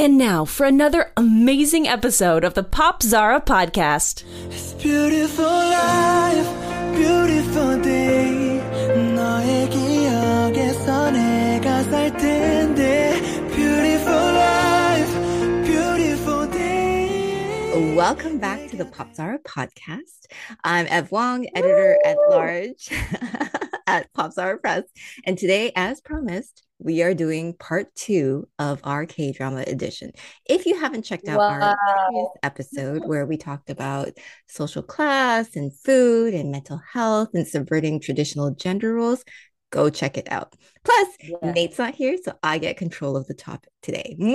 [0.00, 4.23] And now for another amazing episode of the Pop Zara podcast.
[4.49, 6.47] It's beautiful life,
[6.95, 8.61] beautiful day.
[9.13, 13.19] 너의 기억에서 내가 살 텐데.
[13.53, 17.93] Beautiful life, beautiful day.
[17.93, 20.25] Welcome back to the Pop Zara podcast.
[20.63, 22.89] I'm Ev Wong, editor at large
[23.87, 24.83] at Pop Zara Press.
[25.25, 30.11] And today, as promised, we are doing part two of our K drama edition.
[30.47, 31.75] If you haven't checked out our Wow.
[32.07, 34.09] previous episode where we talked about
[34.47, 39.23] social class and food and mental health and subverting traditional gender roles,
[39.71, 40.55] go check it out.
[40.83, 41.51] Plus, Yeah.
[41.51, 44.17] Nate's not here, so I get control of the topic today.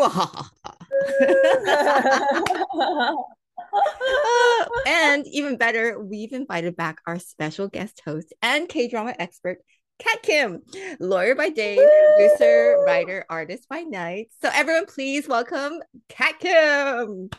[3.73, 9.59] Uh, and even better, we've invited back our special guest host and K drama expert,
[9.98, 10.62] Kat Kim,
[11.00, 11.77] lawyer by day,
[12.16, 14.28] producer, writer, artist by night.
[14.42, 17.30] So, everyone, please welcome Kat Kim.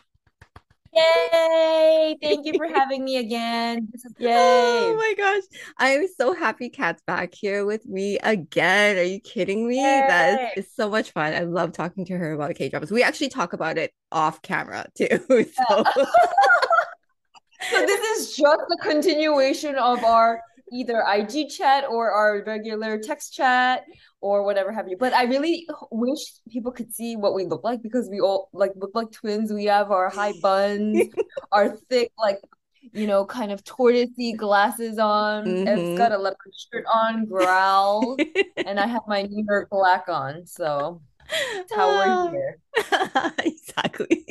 [0.92, 2.16] Yay!
[2.20, 3.88] Thank you for having me again.
[4.18, 4.28] Yay.
[4.34, 5.44] Oh my gosh.
[5.78, 8.96] I am so happy Kat's back here with me again.
[8.96, 9.76] Are you kidding me?
[9.76, 10.52] That Yay.
[10.56, 11.34] is so much fun.
[11.34, 12.90] I love talking to her about K dramas.
[12.90, 15.06] We actually talk about it off camera too.
[15.28, 15.84] So,
[17.70, 20.40] So this is just a continuation of our
[20.72, 23.84] either IG chat or our regular text chat
[24.20, 24.96] or whatever have you.
[24.98, 28.72] But I really wish people could see what we look like because we all like
[28.76, 29.52] look like twins.
[29.52, 31.08] We have our high buns,
[31.52, 32.38] our thick like
[32.92, 35.46] you know kind of tortoisey glasses on.
[35.46, 35.66] Mhm.
[35.66, 38.16] Ev's got a leopard shirt on, growl,
[38.56, 40.46] and I have my New York black on.
[40.46, 41.00] So
[41.54, 42.26] that's how Ah.
[42.26, 43.32] we're here.
[43.44, 44.26] exactly.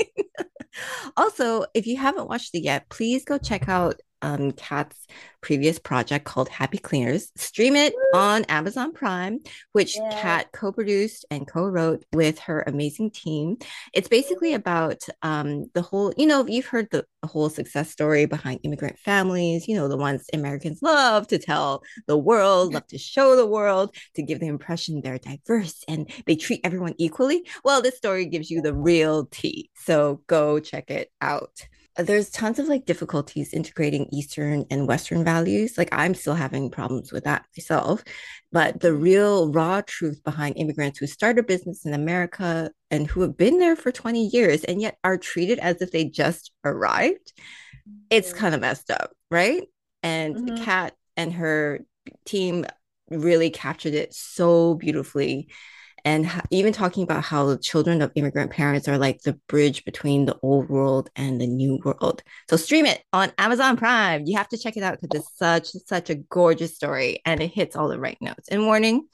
[1.17, 5.05] also, if you haven't watched it yet, please go check out um Kat's
[5.41, 7.31] previous project called Happy Cleaners.
[7.35, 9.39] Stream it on Amazon Prime,
[9.73, 10.09] which Yeah.
[10.21, 13.57] Kat co-produced and co-wrote with her amazing team.
[13.93, 18.59] It's basically about um the whole, you know, you've heard the whole success story behind
[18.63, 23.35] immigrant families, you know, the ones Americans love to tell the world, love to show
[23.35, 27.43] the world, to give the impression they're diverse and they treat everyone equally.
[27.63, 29.69] Well, this story gives you the real tea.
[29.75, 31.67] So go check it out.
[31.97, 35.77] There's tons of like difficulties integrating Eastern and Western values.
[35.77, 38.03] Like I'm still having problems with that myself.
[38.51, 43.21] But the real raw truth behind immigrants who start a business in America and who
[43.21, 47.33] have been there for 20 years and yet are treated as if they just arrived,
[48.09, 49.63] it's kind of messed up, right?
[50.03, 50.63] And Mhm.
[50.63, 51.81] Kat and her
[52.25, 52.65] team
[53.09, 55.49] really captured it so beautifully.
[56.05, 60.25] And even talking about how the children of immigrant parents are like the bridge between
[60.25, 62.23] the old world and the new world.
[62.49, 64.25] So stream it on Amazon Prime.
[64.25, 67.47] You have to check it out because it's such, such a gorgeous story and it
[67.47, 68.47] hits all the right notes.
[68.49, 69.07] And warning,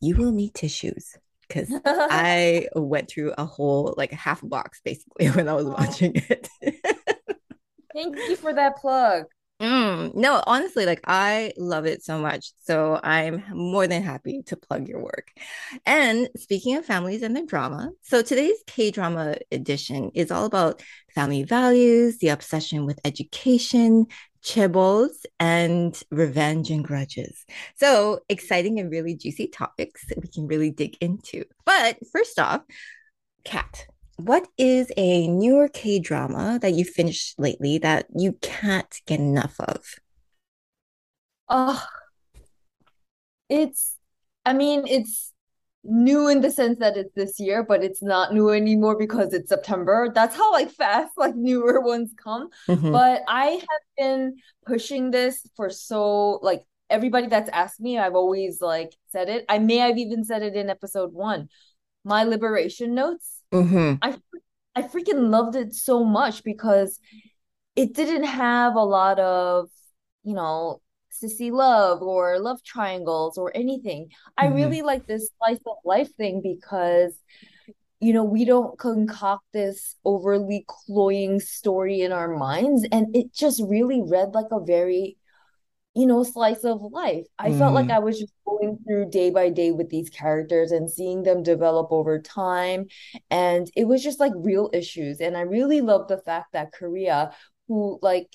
[0.00, 5.28] you will need tissues because I went through a whole, like half a box basically
[5.30, 6.48] when I was watching it.
[7.94, 9.26] Thank you for that plug.
[9.60, 12.52] Mm, no, honestly, like I love it so much.
[12.64, 15.28] So I'm more than happy to plug your work.
[15.86, 20.82] And speaking of families and their drama, so today's K drama edition is all about
[21.14, 24.06] family values, the obsession with education,
[24.42, 27.46] chaebols, and revenge and grudges.
[27.76, 31.44] So exciting and really juicy topics that we can really dig into.
[31.64, 32.62] But first off,
[33.44, 39.20] Kat, what is a newer K drama that you finished lately that you can't get
[39.20, 39.96] enough of?
[41.48, 41.84] Oh,
[43.48, 43.96] it's,
[44.44, 45.32] I mean, it's
[45.84, 49.50] new in the sense that it's this year, but it's not new anymore because it's
[49.50, 50.10] September.
[50.14, 52.48] That's how like fast like newer ones come.
[52.68, 52.92] Mhm.
[52.92, 54.36] But I have been
[54.66, 59.44] pushing this for so like everybody that's asked me, I've always like said it.
[59.48, 61.48] I may have even said it in episode one.
[62.04, 63.33] My liberation notes.
[63.54, 64.02] Mhm.
[64.02, 64.16] I
[64.76, 67.00] I freaking loved it so much because
[67.76, 69.70] it didn't have a lot of,
[70.24, 70.80] you know,
[71.12, 74.10] sissy love or love triangles or anything.
[74.38, 74.54] I Mhm.
[74.56, 77.14] really like this slice of life thing because,
[78.00, 83.62] you know, we don't concoct this overly cloying story in our minds, and it just
[83.68, 85.18] really read like a very
[85.94, 87.26] you know, slice of life.
[87.38, 87.94] I felt like Mhm.
[87.94, 91.92] I was just going through day by day with these characters and seeing them develop
[91.92, 92.86] over time.
[93.30, 95.20] And it was just like real issues.
[95.20, 97.32] And I really love the fact that Korea,
[97.68, 98.28] who like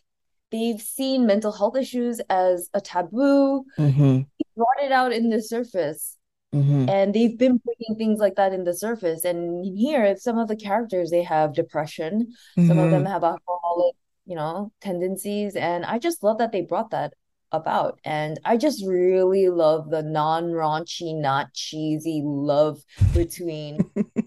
[0.52, 4.26] they've seen mental health issues as a taboo, Mhm.
[4.56, 6.16] brought it out in the surface.
[6.54, 6.90] Mhm.
[6.90, 9.26] And they've been putting things like that in the surface.
[9.26, 12.34] And here, some of the characters, they have depression.
[12.56, 13.10] Some of them Mhm.
[13.10, 13.96] have alcoholic,
[14.26, 15.56] you know, tendencies.
[15.56, 17.14] And I just love that they brought that
[17.52, 18.00] about.
[18.04, 22.82] And I just really love the non-raunchy, not cheesy love
[23.14, 23.80] between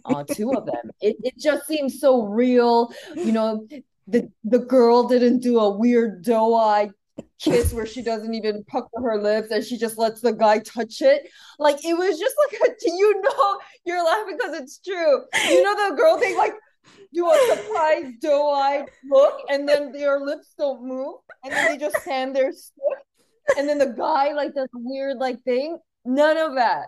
[0.05, 0.91] uh, two of them.
[1.01, 2.93] It it just seems so real.
[3.17, 3.67] You know,
[4.07, 6.91] the the girl didn't do a weird doe eye
[7.41, 11.03] kiss where she doesn't even pucker her lips and she just lets the guy touch
[11.03, 11.29] it.
[11.59, 15.25] Like it was just like a, you know you're laughing because it's true.
[15.49, 16.55] You know the girl thing like
[17.13, 21.97] do a surprise doe-eyed look and then their lips don't move and then they just
[22.03, 22.99] stand there stiff
[23.57, 25.79] and then the guy like does weird like thing.
[26.05, 26.87] None of that.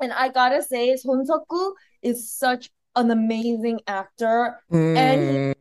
[0.00, 4.96] And I gotta say, Son Seok-gu is such an amazing actor, Mm.
[4.96, 5.54] and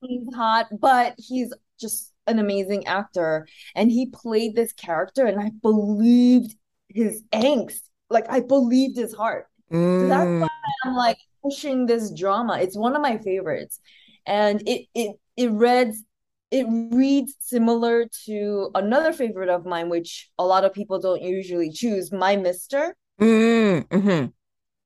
[0.00, 3.46] he's hot, but he's just an amazing actor.
[3.74, 6.56] And he played this character, and I believed
[6.88, 7.82] his angst.
[8.10, 9.46] Like I believed his heart.
[9.70, 10.40] So that's Mm.
[10.40, 10.48] why
[10.84, 12.58] I'm like pushing this drama.
[12.58, 13.80] It's one of my favorites,
[14.26, 16.02] and it it it reads
[16.50, 21.70] it reads similar to another favorite of mine, which a lot of people don't usually
[21.70, 22.10] choose.
[22.12, 22.96] My Mister.
[23.20, 23.86] Mm.
[23.88, 24.32] Mhm.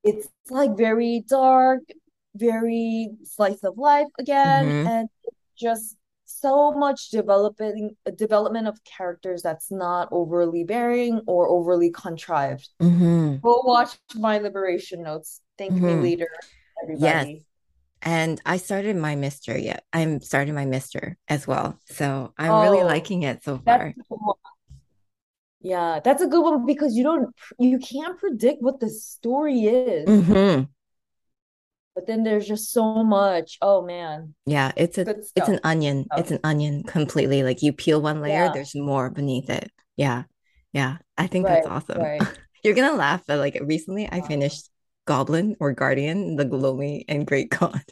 [0.05, 1.83] It's like very dark,
[2.35, 4.89] very slice of life again, Mhm.
[4.89, 5.09] and
[5.57, 12.69] just so much developing development of characters that's not overly bearing or overly contrived.
[12.81, 13.41] Mhm.
[13.43, 15.41] Go watch my liberation notes.
[15.59, 16.03] Thank me Mhm.
[16.03, 16.29] later,
[16.83, 17.45] everybody.
[18.03, 19.85] And I started my Mister yet.
[19.93, 21.79] I'm starting my Mister as well.
[21.87, 23.95] So I'm really Oh, liking it so far.
[23.97, 24.37] a good one.
[25.61, 30.25] Yeah, that's a good one because you don't you can't predict what the story is,
[30.25, 30.69] hmm
[31.95, 33.59] but then there's just so much.
[33.63, 36.11] Oh man, Yeah, it's a it's an onion.
[36.17, 37.43] It's an onion completely.
[37.43, 39.71] Like you peel one layer, Yeah, there's more beneath it.
[39.97, 40.25] Yeah.
[40.73, 40.99] Yeah.
[41.17, 42.13] I think that's awesome.
[42.19, 42.29] right.
[42.65, 44.69] You're gonna laugh, but like recently I finished
[45.07, 47.85] Goblin or Guardian, the gloomy and great god.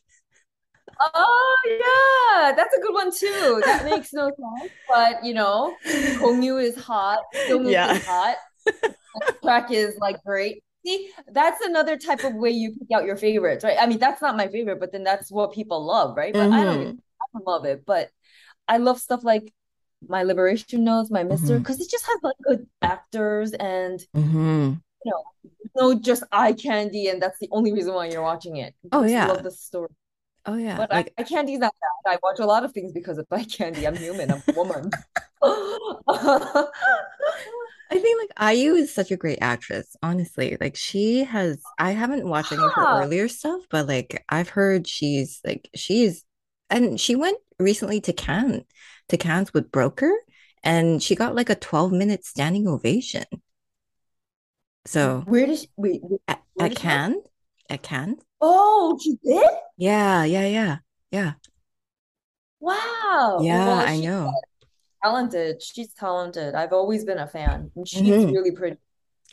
[1.14, 3.62] Oh yeah, that's a good one too.
[3.64, 5.78] That makes no sense, but you know,
[6.20, 7.20] Gongyu is hot,
[7.62, 7.86] Yeah.
[7.88, 8.36] is hot,
[9.44, 10.62] track is like great.
[10.86, 13.76] See, that's another type of way you pick out your favorites, right?
[13.80, 16.34] I mean, that's not my favorite, but then that's what people love, right?
[16.36, 18.10] But I don't, hmm I don't love it, but
[18.68, 19.52] I love stuff like
[20.08, 25.12] My Liberation Notes, My Mister, because it just has like good actors and hmm you
[25.12, 25.25] know,
[25.76, 28.75] no just eye candy, and that's the only reason why you're watching it.
[28.93, 29.29] Oh yeah.
[29.29, 29.88] love the story.
[30.47, 30.76] Oh yeah.
[30.76, 32.14] But I, Like eye candy's not bad.
[32.14, 33.87] I watch a lot of things because of eye candy.
[33.87, 34.31] I'm human.
[34.31, 34.91] I'm a woman.
[37.93, 40.56] I think like IU is such a great actress, honestly.
[40.61, 44.87] Like she has I haven't watched any of her earlier stuff, but like I've heard
[44.87, 46.25] she's like she's
[46.70, 48.64] and she went recently to Cannes,
[49.08, 50.12] to Cannes with Broker,
[50.62, 53.25] and she got like a 12 minute standing ovation.
[54.86, 56.02] So where did she wait?
[56.28, 56.76] at, Where at did?
[56.76, 57.22] Cannes,
[57.68, 58.20] at Cannes.
[58.40, 59.46] Oh, she did?
[59.76, 60.78] Yeah, yeah, yeah.
[61.10, 61.34] Yeah.
[62.60, 63.46] Wow.
[63.46, 64.40] Yeah, Well, I know.
[65.02, 65.62] talented.
[65.62, 66.54] She's talented.
[66.54, 68.76] I've always been a fan, and she's hmm really pretty.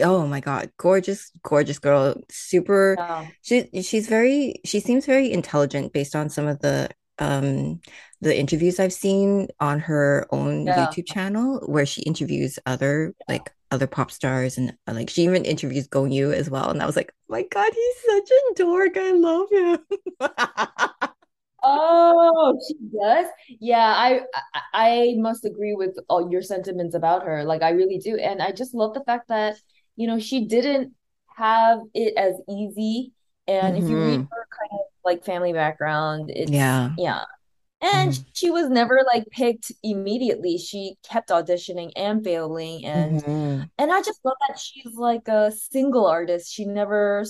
[0.01, 0.71] Oh my God.
[0.77, 2.15] Gorgeous, gorgeous girl.
[2.29, 3.01] Super.
[3.41, 6.89] She she's very she seems very intelligent based on some of the
[7.19, 7.81] um
[8.21, 10.73] the interviews I've seen on her own Yeah.
[10.73, 15.45] YouTube channel where she interviews other like other pop stars and uh, like she even
[15.45, 16.69] interviews Gong Yu as well.
[16.71, 18.97] And I was like, oh my God, he's such a dork.
[18.97, 19.79] I love him.
[21.63, 23.27] Oh, she does?
[23.59, 24.21] Yeah, I,
[24.73, 27.43] I must agree with all your sentiments about her.
[27.43, 28.15] Like I really do.
[28.17, 29.57] And I just love the fact that,
[29.95, 30.93] you know, she didn't
[31.35, 33.13] have it as easy.
[33.47, 36.97] And if you read hmm her kind of like family background, it's Yeah.
[36.97, 37.23] yeah.
[37.81, 40.57] And hmm she was never like picked immediately.
[40.57, 45.51] She kept auditioning and failing and hmm and I just love that she's like a
[45.51, 46.51] single artist.
[46.53, 47.23] She never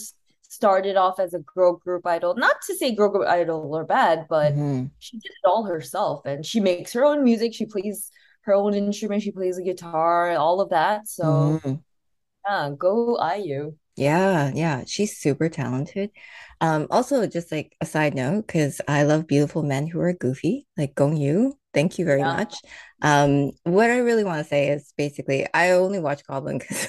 [0.44, 2.36] started off as a girl group idol.
[2.36, 6.26] Not to say girl group idol are bad, but hmm she did it all herself.
[6.26, 7.54] And she makes her own music.
[7.54, 8.12] She plays
[8.44, 9.24] her own instrument.
[9.24, 11.08] She plays the guitar, and all of that.
[11.08, 11.82] So hmm
[12.46, 13.78] yeah, go IU.
[13.98, 16.12] Yeah, yeah, she's super talented.
[16.62, 20.68] Um, also, just like a side note, because I love beautiful men who are goofy,
[20.78, 21.58] like Gong Yu.
[21.74, 22.36] Thank you very Yeah.
[22.38, 22.56] much.
[23.02, 26.88] Um, what I really want to say is basically, I only watch Goblin because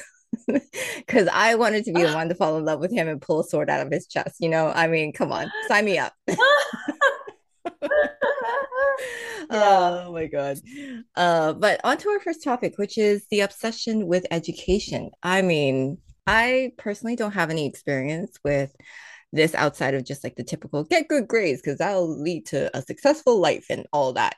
[0.98, 3.40] because I wanted to be the one to fall in love with him and pull
[3.40, 4.36] a sword out of his chest.
[4.40, 6.12] You know, I mean, come on, sign me up.
[9.50, 10.04] Yeah.
[10.06, 10.58] Oh my God.
[11.16, 15.10] Uh, but on to our first topic, which is the obsession with education.
[15.22, 18.74] I mean, I personally don't have any experience with
[19.32, 22.82] this outside of just like the typical get good grades because that'll lead to a
[22.82, 24.36] successful life and all that,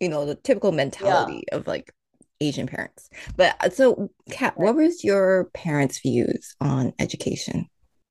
[0.00, 1.26] you know, the typical Yeah.
[1.26, 1.92] mentality of like
[2.40, 3.10] Asian parents.
[3.36, 7.68] But uh, so, Kat, what was your parents' views on education?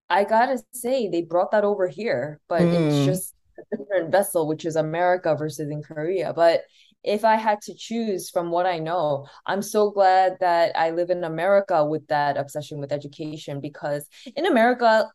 [0.09, 4.47] I gotta say, they brought that over here, but it's Mm, just a different vessel,
[4.47, 6.33] which is America versus in Korea.
[6.33, 6.63] But
[7.03, 11.10] if I had to choose from what I know, I'm so glad that I live
[11.10, 15.10] in America with that obsession with education because in America,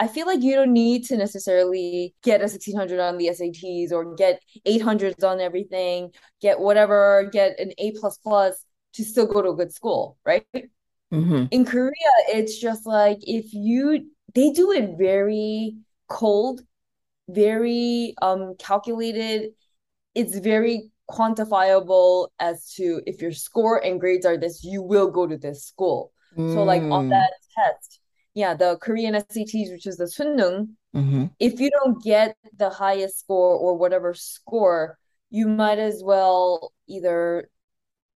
[0.00, 4.14] I feel like you don't need to necessarily get a 1600 on the SATs or
[4.16, 9.50] get 800s on everything, get whatever, get an A plus plus to still go to
[9.50, 10.46] a good school, right?
[11.10, 11.52] Mhm.
[11.52, 15.76] In Korea, it's just like if you they do it very
[16.08, 16.62] cold,
[17.28, 19.52] very um calculated.
[20.14, 25.26] It's very quantifiable as to if your score and grades are this, you will go
[25.26, 26.12] to this school.
[26.36, 26.54] Mm.
[26.54, 27.10] So like on hmm.
[27.10, 28.00] that test,
[28.34, 31.26] yeah, the Korean SATs, which is the Suneung, mm-hmm.
[31.38, 37.50] if you don't get the highest score or whatever score, you might as well either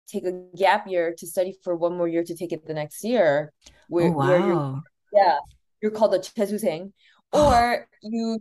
[0.08, 3.02] take a gap year to study for one more year to take it the next
[3.04, 3.52] year.
[3.88, 4.26] Where, oh, wow.
[4.26, 5.38] Where yeah,
[5.80, 6.92] you're called a jaesusaeng,
[7.32, 8.38] or you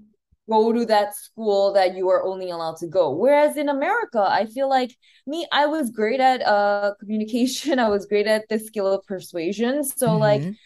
[0.52, 3.12] go to that school that you are only allowed to go.
[3.12, 4.92] Whereas in America, I feel like
[5.28, 7.80] me, I was great at uh communication.
[7.86, 9.84] I was great at the skill of persuasion.
[9.84, 10.58] So like Mhm.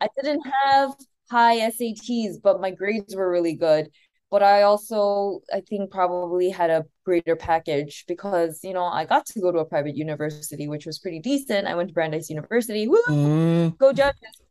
[0.00, 0.94] I didn't have
[1.30, 3.90] high SATs, but my grades were really good.
[4.30, 9.26] But I also, I think, probably had a greater package because, you know, I got
[9.26, 11.66] to go to a private university, which was pretty decent.
[11.68, 12.88] I went to Brandeis University.
[12.88, 13.76] Woo, Mm.
[13.78, 14.41] go Judges.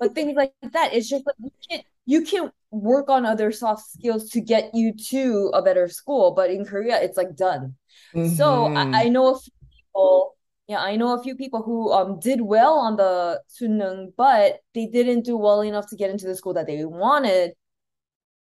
[0.00, 3.88] But things like that, it's just like you can you can work on other soft
[3.90, 6.32] skills to get you to a better school.
[6.32, 7.76] But in Korea, it's like done.
[8.22, 9.04] So I, Mhm.
[9.06, 10.36] I know a few people,
[10.68, 14.86] yeah, I know a few people who um did well on the Suneung, but they
[14.86, 17.52] didn't do well enough to get into the school that they wanted.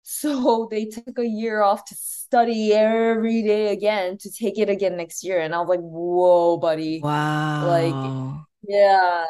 [0.03, 4.97] So they took a year off to study every day again to take it again
[4.97, 5.39] next year.
[5.39, 7.07] And I was like, whoa, buddy.
[7.07, 7.57] Wow.
[7.59, 8.15] Like,
[8.63, 9.25] yeah,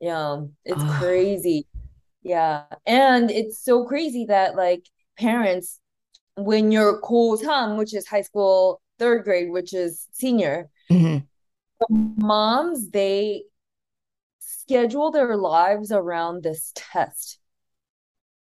[0.00, 0.98] yeah, it's Oh.
[0.98, 1.66] crazy.
[2.22, 2.64] Yeah.
[2.86, 4.86] And it's so crazy that like
[5.18, 5.80] parents,
[6.36, 11.26] when you're 고3, which is high school, third grade, which is senior, Mhm.
[11.88, 13.44] moms, they
[14.40, 17.38] schedule their lives around this test.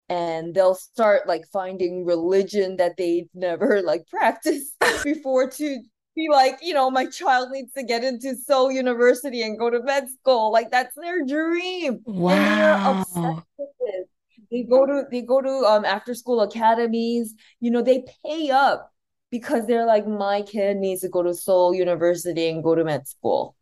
[0.09, 5.79] And they'll start like finding religion that they've never like practiced before to
[6.15, 9.81] be like, you know, my child needs to get into Seoul University and go to
[9.83, 10.51] med school.
[10.51, 12.05] Like that's their dream.
[12.27, 13.45] And they are obsessed Wow.
[13.57, 14.09] with it.
[14.51, 17.35] They go to they go to um after school academies.
[17.59, 18.91] You know, they pay up
[19.31, 23.07] because they're like, my kid needs to go to Seoul University and go to med
[23.07, 23.55] school,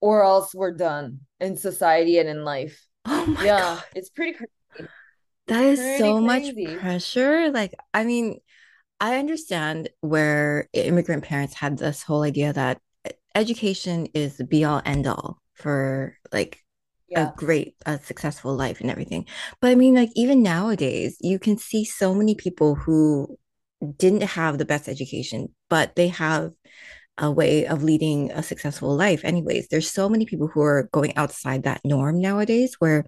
[0.00, 2.86] or else we're done in society and in life.
[3.06, 3.84] Oh my Yeah, God.
[3.94, 4.50] it's pretty crazy.
[5.46, 7.50] That is pretty so much pressure.
[7.50, 8.40] Like, I mean,
[9.04, 12.80] I understand where immigrant parents had this whole idea that
[13.34, 16.64] education is the be all end all for like
[17.14, 19.26] a great, a successful life and everything.
[19.60, 23.36] But I mean, like, even nowadays, you can see so many people who
[23.98, 26.52] didn't have the best education, but they have
[27.18, 29.68] a way of leading a successful life anyways.
[29.68, 33.04] There's so many people who are going outside that norm nowadays where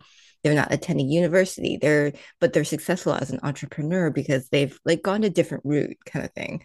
[0.47, 1.77] they're not attending university.
[1.83, 6.25] They're but they're successful as an entrepreneur because they've like gone a different route kind
[6.25, 6.63] of thing.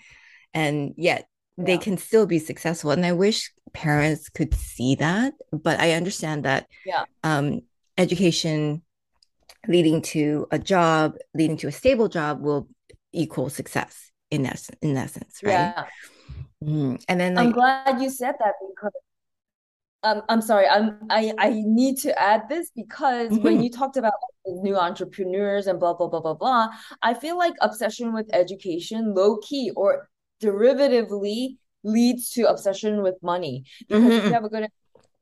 [0.53, 1.79] And yet they Yeah.
[1.79, 2.91] can still be successful.
[2.91, 7.05] And I wish parents could see that, but I understand that Yeah.
[7.23, 7.61] um
[7.97, 8.83] education
[9.67, 12.69] leading to a job, leading to a stable job will
[13.13, 15.73] equal success in essence, in essence, right?
[15.75, 15.85] Yeah.
[16.63, 17.03] Mm.
[17.09, 18.93] And then I'm glad you said that because
[20.03, 20.67] um, I'm sorry.
[20.67, 23.63] I'm I I need to add this because when Mhm.
[23.63, 24.13] you talked about
[24.45, 26.69] new entrepreneurs and blah blah blah blah blah,
[27.01, 30.09] I feel like obsession with education, low key or
[30.41, 33.63] derivatively leads to obsession with money.
[33.89, 34.67] Because if you have a good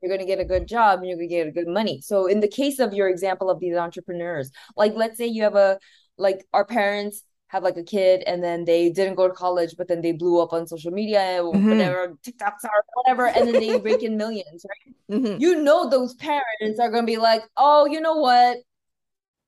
[0.02, 2.00] you're going to get a good job and you're going to get a good money.
[2.02, 5.56] So in the case of your example of these entrepreneurs, like let's say you have
[5.56, 5.78] a
[6.18, 9.88] like our parents have like a kid and then they didn't go to college, but
[9.88, 11.68] then they blew up on social media or Mhm.
[11.68, 14.94] whatever, TikToks or whatever, and then they rake in millions, right?
[15.10, 15.40] Mhm.
[15.40, 18.58] You know those parents are going to be like, oh, you know what?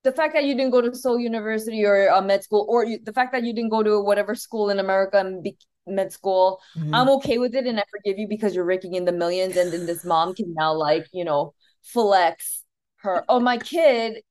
[0.03, 2.99] The fact that you didn't go to Seoul University or uh, med school, or you,
[3.01, 5.57] the fact that you didn't go to whatever school in America and be
[5.87, 6.93] med school, Mhm.
[6.93, 9.71] I'm okay with it and I forgive you because you're raking in the millions and
[9.71, 12.63] then this mom can now like, you know, flex
[12.97, 14.23] her, oh my kid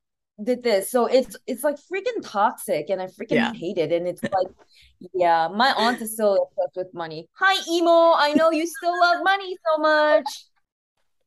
[0.43, 0.91] did this.
[0.91, 3.53] So it's it's like freaking toxic and I freaking Yeah.
[3.53, 3.93] hate it.
[3.93, 4.49] And it's like,
[5.15, 7.29] yeah, my aunt is still obsessed with money.
[7.35, 8.15] Hi, emo.
[8.17, 10.27] I know you still love money so much.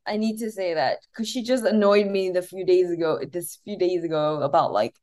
[0.06, 3.58] I need to say that because she just annoyed me the few days ago, this
[3.64, 4.94] few days ago about like,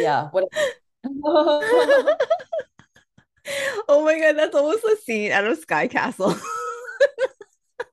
[0.00, 0.44] yeah, what
[3.88, 6.34] Oh my God, that's almost a scene out of Sky Castle.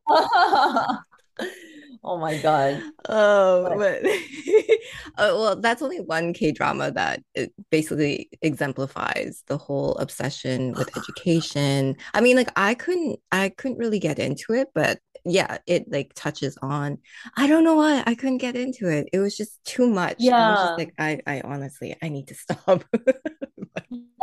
[2.05, 2.85] Oh my God.
[3.07, 4.01] Oh, But but
[5.17, 11.97] uh, well, that's only one K-drama that it basically exemplifies the whole obsession with education.
[12.13, 16.13] I mean, like I couldn't I couldn't really get into it, but yeah, it like
[16.15, 16.97] touches on.
[17.37, 19.07] I don't know why I couldn't get into it.
[19.13, 20.31] It was just too much.
[20.37, 20.61] I was Yeah.
[20.61, 22.83] just like, I, I honestly, I need to stop.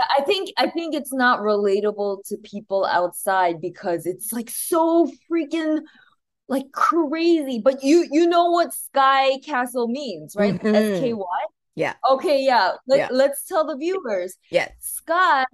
[0.00, 5.80] I think I think it's not relatable to people outside because it's like so freaking
[6.48, 7.60] like crazy.
[7.62, 10.54] But you you know what Sky Castle means, right?
[10.60, 10.74] Mhm.
[10.74, 11.44] S-K-Y?
[11.74, 11.94] Yeah.
[12.10, 12.72] Okay, yeah.
[12.86, 13.08] Let, Yeah.
[13.10, 14.36] let's tell the viewers.
[14.50, 14.70] Yes.
[14.80, 15.44] Sky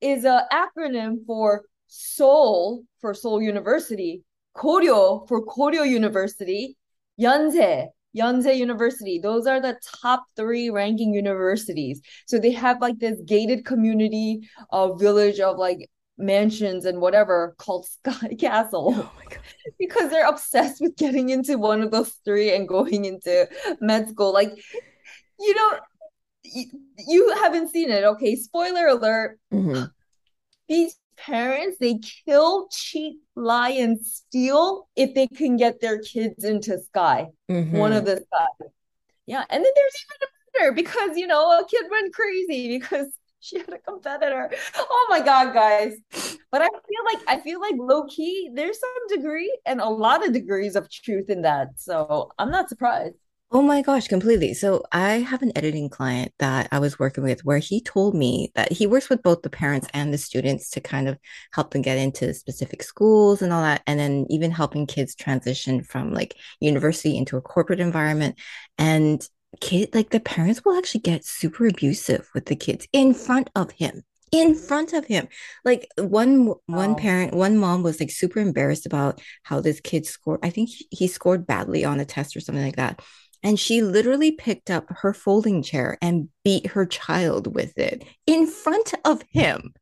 [0.00, 4.22] is a acronym for Seoul for Seoul University,
[4.56, 6.76] Koryo for Koryo University,
[7.20, 9.18] Yonsei, Yonsei University.
[9.18, 12.00] Those are the top three ranking universities.
[12.26, 17.86] So they have like this gated community, uh, village of like mansions and whatever called
[18.04, 19.40] Sky Castle Oh my god.
[19.78, 23.48] because they're obsessed with getting into one of those three and going into
[23.80, 24.32] med school.
[24.32, 24.50] Like,
[25.40, 25.78] you know,
[26.44, 26.64] you,
[27.08, 28.04] you haven't seen it.
[28.04, 29.38] Okay, spoiler alert.
[29.52, 29.90] Mhm.
[30.68, 36.78] These parents, they kill, cheat, lie, and steal if they can get their kids into
[36.80, 38.66] Sky, one of the Sky.
[39.26, 43.06] Yeah, and then there's even a murder because, you know, a kid went crazy because
[43.44, 44.50] she had a competitor.
[44.76, 45.94] Oh my God, guys.
[46.50, 50.24] But I feel like I feel like low key, there's some degree and a lot
[50.24, 51.68] of degrees of truth in that.
[51.76, 53.16] So I'm not surprised.
[53.54, 54.54] Oh my gosh, completely.
[54.54, 58.50] So I have an editing client that I was working with where he told me
[58.54, 61.18] that he works with both the parents and the students to kind of
[61.52, 65.82] help them get into specific schools and all that, and then even helping kids transition
[65.82, 68.38] from like university into a corporate environment.
[68.78, 69.22] And
[69.60, 73.72] kid, like the parents will actually get super abusive with the kids in front of
[73.72, 74.02] him.
[74.30, 75.28] In front of him.
[75.62, 80.40] Like one one parent, one mom was like super embarrassed about how this kid scored.
[80.42, 83.02] I think he, he scored badly on a test or something like that.
[83.42, 88.46] And she literally picked up her folding chair and beat her child with it in
[88.46, 89.74] front of him.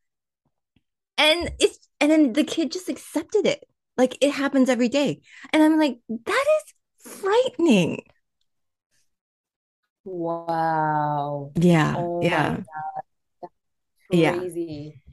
[1.16, 3.64] And it's and then the kid just accepted it.
[3.96, 5.20] Like it happens every day.
[5.52, 8.02] And I'm like, that is frightening.
[10.10, 11.52] Wow.
[11.54, 11.94] Yeah.
[11.96, 12.56] Oh yeah.
[13.40, 13.52] That's
[14.10, 14.44] Yeah.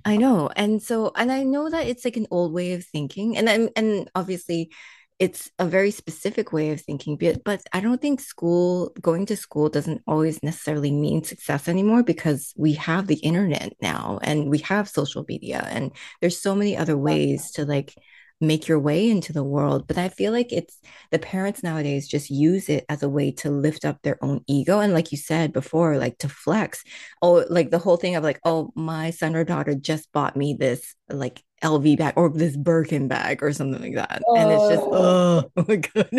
[0.05, 0.49] I know.
[0.55, 3.37] And so, and I know that it's like an old way of thinking.
[3.37, 4.71] And then, and obviously
[5.19, 9.35] it's a very specific way of thinking, but, but I don't think school, going to
[9.35, 14.59] school doesn't always necessarily mean success anymore because we have the internet now and we
[14.59, 17.93] have social media and there's so many other ways to like
[18.39, 19.87] make your way into the world.
[19.87, 20.79] But I feel like it's
[21.11, 24.79] the parents nowadays just use it as a way to lift up their own ego.
[24.79, 26.83] And like you said before, like to flex.
[27.21, 30.53] Oh, like the whole thing of like, oh, my son or daughter just bought me
[30.53, 34.21] this like LV bag or this Birkin bag or something like that.
[34.35, 35.49] And it's just, Oh.
[35.57, 36.09] oh, my God.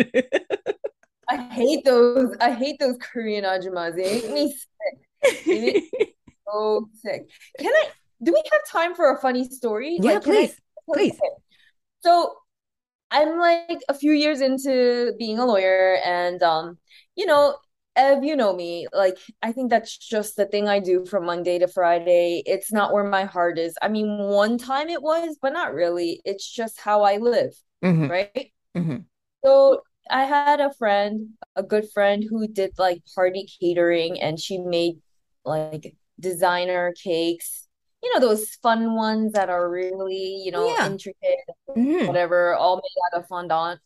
[1.29, 2.35] I hate those.
[2.41, 3.95] I hate those Korean ajumas.
[3.95, 5.45] They make me sick.
[5.45, 6.15] They make me
[6.51, 7.29] so sick.
[7.59, 7.89] Can I?
[8.21, 9.97] Do we have time for a funny story?
[10.01, 10.61] Yeah, Like, can I- please.
[10.91, 11.11] Please.
[11.13, 11.29] Okay.
[12.01, 12.35] So
[13.11, 16.77] I'm like a few years into being a lawyer, and um,
[17.15, 17.57] you know,
[17.95, 18.87] Ev, you know me.
[18.93, 22.43] Like, I think that's just the thing I do from Monday to Friday.
[22.45, 23.75] It's not where my heart is.
[23.81, 26.21] I mean, one time it was, but not really.
[26.25, 28.51] It's just how I live, Mhm, right?
[28.75, 29.05] mhm.
[29.45, 34.57] So I had a friend, a good friend who did like party catering and she
[34.57, 35.01] made
[35.45, 37.67] like designer cakes.
[38.01, 40.87] You know, those fun ones that are really, you know, Yeah.
[40.87, 42.07] intricate, Mhm.
[42.07, 43.79] whatever, all made out of fondant.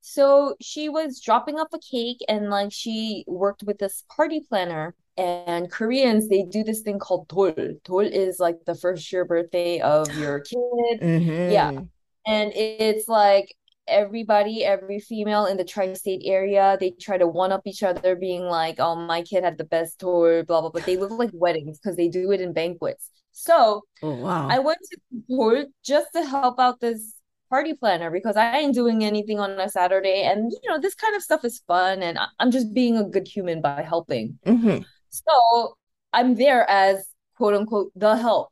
[0.00, 4.94] So she was dropping off a cake and like she worked with this party planner.
[5.16, 7.52] And Koreans, they do this thing called dol.
[7.84, 11.00] Dol is like the first year birthday of your kid.
[11.00, 11.72] Yeah.
[11.72, 11.88] Mhm.
[12.26, 13.56] And it's like
[13.88, 18.42] everybody, every female in the tri-state area, they try to one up each other, being
[18.42, 20.70] like, oh, my kid had the best dol, blah, blah, blah.
[20.70, 23.10] But they look like weddings because they do it in banquets.
[23.36, 24.56] So Oh, wow.
[24.56, 27.14] I went to dol just to help out this
[27.50, 30.22] party planner because I ain't doing anything on a Saturday.
[30.24, 32.02] And, you know, this kind of stuff is fun.
[32.02, 34.38] And I'm just being a good human by helping.
[34.46, 35.76] Mhm, So
[36.12, 38.50] I'm there as quote unquote the help,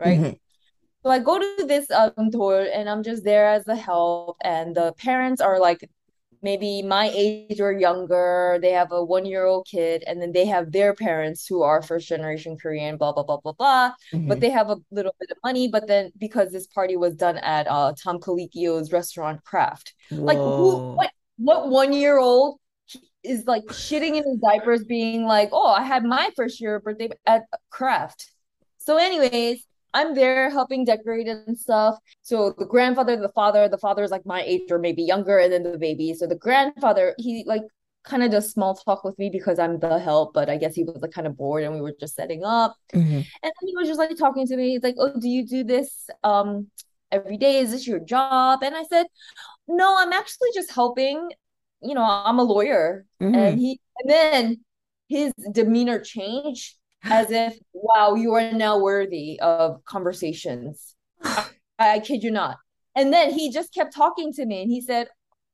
[0.00, 0.22] right?
[0.22, 0.36] mhm.
[1.04, 4.74] So I go to this um dol and I'm just there as the help, and
[4.76, 5.88] the parents are like
[6.42, 8.58] maybe my age or younger.
[8.60, 12.56] They have a one-year-old kid, and then they have their parents who are first generation
[12.58, 13.92] Korean, blah blah blah blah blah.
[14.26, 14.40] But Mhm.
[14.40, 15.68] they have a little bit of money.
[15.68, 19.94] But then because this party was done at uh Tom Colicchio's restaurant Craft,
[20.26, 22.58] like who what what one-year-old
[23.22, 27.10] is like shitting in his diapers, being like, "Oh, I had my first year birthday
[27.26, 28.30] at Craft."
[28.78, 31.98] So, anyways, I'm there helping decorate and stuff.
[32.22, 35.52] So the grandfather, the father, the father is like my age or maybe younger, and
[35.52, 36.14] then the baby.
[36.14, 37.62] So the grandfather, he like
[38.04, 40.82] kind of does small talk with me because I'm the help, but I guess he
[40.84, 42.76] was like kind of bored and we were just setting up.
[42.92, 43.16] Mhm.
[43.16, 44.70] And then he was just like talking to me.
[44.70, 46.68] He's like, "Oh, do you do this um
[47.12, 47.58] every day?
[47.58, 48.62] Is this your job?
[48.62, 49.06] And I said,
[49.68, 51.30] no, I'm actually just helping.
[51.82, 53.06] You know, I'm a lawyer.
[53.20, 53.36] Mhm.
[53.36, 54.64] And he and then
[55.08, 60.94] his demeanor changed as if, wow, you are now worthy of conversations.
[61.22, 61.46] I,
[61.78, 62.58] I kid you not.
[62.94, 65.08] And then he just kept talking to me and he said,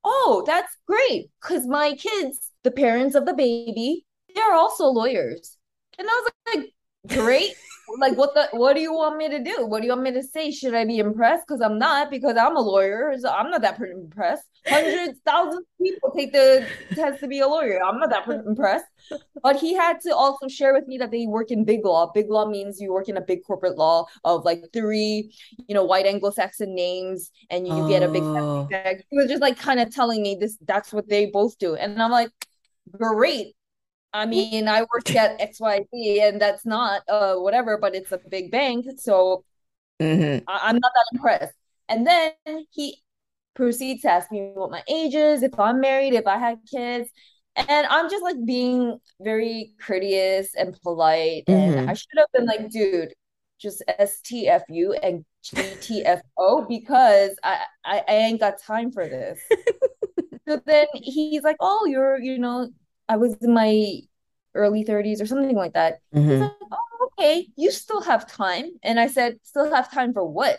[0.04, 1.30] Oh, that's great.
[1.40, 5.56] Because my kids, the parents of the baby, they're also lawyers.
[5.98, 6.72] And I was like,
[7.06, 7.54] Great.
[8.00, 9.64] like what the what do you want me to do?
[9.66, 10.50] What do you want me to say?
[10.50, 11.46] Should I be impressed?
[11.46, 13.14] Because I'm not, because I'm a lawyer.
[13.18, 14.44] So I'm not that impressed.
[14.66, 17.80] Hundreds, thousands of people take the test to be a lawyer.
[17.82, 18.84] I'm not that impressed.
[19.42, 22.10] But he had to also share with me that they work in big law.
[22.12, 25.32] Big law means you work in a big corporate law of like three,
[25.66, 28.66] you know, white Anglo-Saxon names, and you get a big Oh.
[28.70, 29.02] bag.
[29.08, 30.58] He was just like kind of telling me this.
[30.66, 32.30] That's what they both do, and I'm like,
[32.90, 33.54] great.
[34.12, 38.50] I mean, I work at XYZ, and that's not uh whatever, but it's a big
[38.50, 39.44] bank, so
[40.00, 40.46] Mhm.
[40.46, 41.54] I- I'm not that impressed.
[41.88, 42.32] And then
[42.70, 43.02] he
[43.54, 47.10] proceeds to ask me what my age is, if I'm married, if I had kids.
[47.56, 51.44] And I'm just like being very courteous and polite.
[51.48, 51.88] And Mhm.
[51.88, 53.14] I should have been like, dude,
[53.58, 59.40] just STFU and GTFO because I, I, I ain't got time for this.
[60.48, 62.70] so then he's like, oh, you're, you know,
[63.08, 64.00] I was in my
[64.54, 66.00] early 30s or something like that.
[66.12, 66.40] He's Mhm.
[66.40, 68.66] like, oh, okay, you still have time.
[68.82, 70.58] And I said, still have time for what?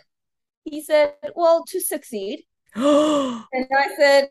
[0.64, 2.46] He said, well, to succeed.
[3.52, 4.30] And I said,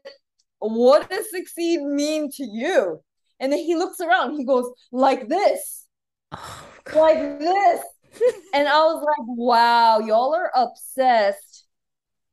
[0.60, 3.02] what does succeed mean to you?
[3.40, 5.88] And then he looks around, he goes, like this,
[6.32, 7.82] Oh, like this.
[8.54, 11.66] And I was like, wow, y'all are obsessed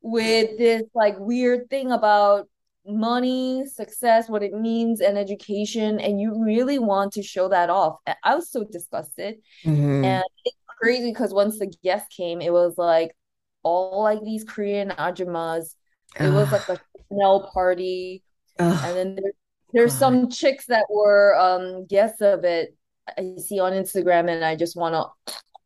[0.03, 2.49] with this like weird thing about
[2.89, 6.01] money, success, what it means, and education.
[6.01, 7.99] And you really want to show that off.
[8.07, 9.37] And I was so disgusted.
[9.65, 10.05] Mhm.
[10.05, 13.17] And it's crazy because once the guest came, it was like
[13.63, 15.75] all like these Korean ajumas.
[16.19, 18.23] It was like a Chanel party.
[18.59, 18.81] Ugh.
[18.85, 19.33] And then there,
[19.73, 19.99] there's God.
[19.99, 22.77] some chicks that were um guests of it.
[23.19, 24.95] I see on Instagram and I just want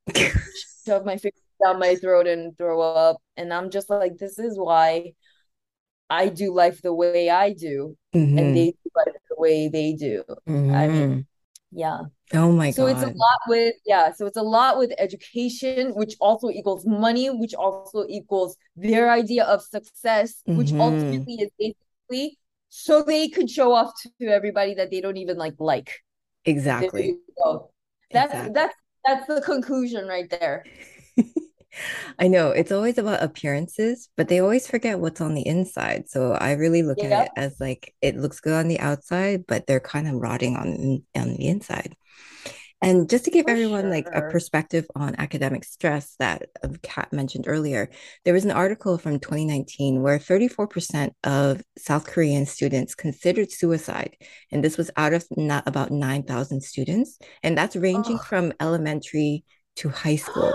[0.09, 0.31] to
[0.87, 3.19] shove my finger down my throat and throw up.
[3.37, 5.13] And I'm just like, this is why
[6.11, 8.37] I do life the way I do, Mhm.
[8.37, 10.25] and they do life the way they do.
[10.68, 11.27] I mean, Mhm.
[11.73, 12.01] yeah.
[12.35, 12.77] Oh my god.
[12.77, 16.87] So it's a lot with, yeah, so it's a lot with education, which also equals
[16.87, 20.81] money, which also equals their idea of success, which Mhm.
[20.81, 22.38] ultimately is basically
[22.70, 25.90] so they could show off to everybody that they don't even like like.
[26.44, 27.18] Exactly.
[28.12, 28.53] That's Exactly.
[28.53, 30.66] that's that's the conclusion right there.
[32.19, 36.09] I know it's always about appearances, but they always forget what's on the inside.
[36.09, 39.67] So I really look at it as like it looks good on the outside, but
[39.67, 41.97] they're kind of rotting on on the inside.
[42.83, 47.13] And just to give For everyone like a perspective on academic stress that uh, Kat
[47.13, 47.91] mentioned earlier,
[48.25, 54.17] there was an article from 2019 where 34% of South Korean students considered suicide,
[54.51, 58.25] and this was out of not about 9,000 students, and that's ranging Ugh.
[58.25, 59.45] from elementary
[59.77, 60.55] to high school.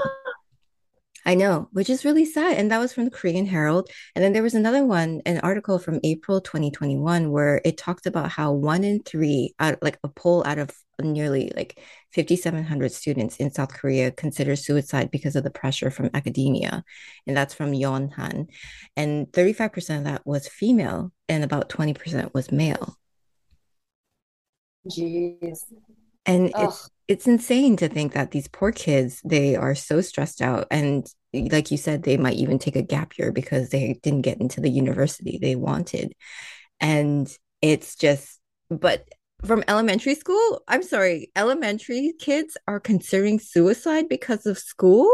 [1.27, 2.57] I know, which is really sad.
[2.57, 3.89] And that was from the Korean Herald.
[4.13, 8.29] And then there was another one, an article from April 2021, where it talked about
[8.29, 10.69] how one in three, out like a poll out of
[11.01, 11.79] nearly like
[12.13, 16.83] 5,700 students in South Korea consider suicide because of the pressure from academia.
[17.25, 18.47] And that's from Yonhap.
[18.95, 22.97] And 35% of that was female, and about 20% was male.
[24.89, 25.65] Jeez.
[26.25, 26.63] And Ugh.
[26.63, 30.65] it's it's insane to think that these poor kids, they are so stressed out.
[30.71, 34.41] And like you said, they might even take a gap year because they didn't get
[34.41, 36.13] into the university they wanted.
[36.79, 39.07] And it's just, but
[39.45, 45.11] from elementary school, I'm sorry, elementary kids are considering suicide because of school?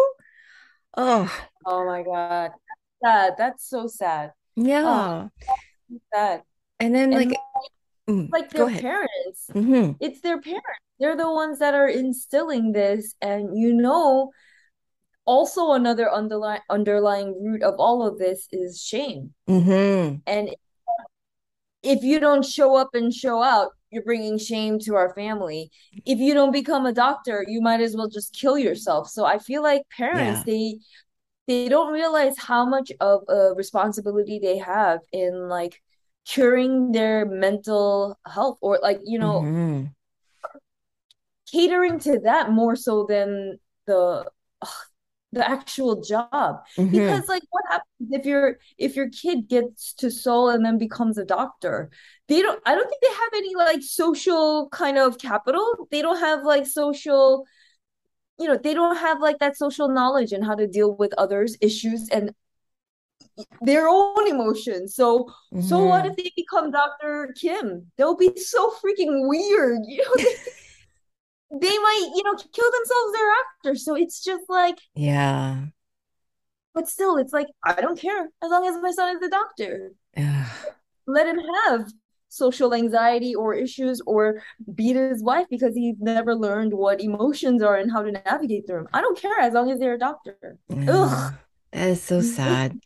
[0.95, 1.31] Oh,
[1.65, 2.51] Oh my God.
[3.03, 3.33] Sad.
[3.37, 4.31] That's so sad.
[4.55, 5.27] yeah.
[6.13, 6.43] Sad.
[6.79, 7.39] And then And like,
[8.09, 9.49] mm, like go their parents.
[9.53, 9.97] Mhm.
[9.99, 10.65] It's their parents.
[11.01, 13.15] They're the ones that are instilling this.
[13.21, 14.31] And you know,
[15.25, 19.33] also another underlying underlying root of all of this is shame.
[19.49, 20.21] Mhm.
[20.27, 20.55] And
[21.83, 25.71] if you don't show up and show out, you're bringing shame to our family.
[26.05, 29.09] If you don't become a doctor, you might as well just kill yourself.
[29.09, 30.53] So I feel like parents, Yeah.
[30.53, 30.79] they
[31.47, 35.81] they don't realize how much of a responsibility they have in like
[36.25, 39.89] curing their mental health or like, you know, Mhm.
[41.51, 44.25] Catering to that more so than the
[44.61, 44.69] ugh,
[45.33, 46.91] the actual job Mhm.
[46.91, 51.17] because like what happens if your if your kid gets to Seoul and then becomes
[51.17, 51.89] a doctor
[52.27, 56.19] they don't I don't think they have any like social kind of capital they don't
[56.19, 57.45] have like social
[58.39, 61.57] you know they don't have like that social knowledge and how to deal with others
[61.61, 62.33] issues and
[63.61, 64.95] their own emotions.
[64.95, 66.09] So so what Mhm.
[66.09, 67.33] if they become Dr.
[67.39, 67.91] Kim?
[67.97, 69.79] They'll be so freaking weird.
[69.87, 70.15] You know,
[71.51, 73.75] they, might, you know, kill themselves thereafter.
[73.75, 75.65] So it's just like, Yeah.
[76.73, 79.91] but still, it's like, I don't care as long as my son is a doctor.
[80.17, 80.47] Ugh.
[81.07, 81.91] Let him have
[82.29, 84.41] social anxiety or issues or
[84.73, 88.77] beat his wife because he's never learned what emotions are and how to navigate through
[88.77, 88.87] them.
[88.93, 90.57] I don't care as long as they're a doctor.
[90.69, 91.33] Ugh.
[91.73, 92.79] That is so sad.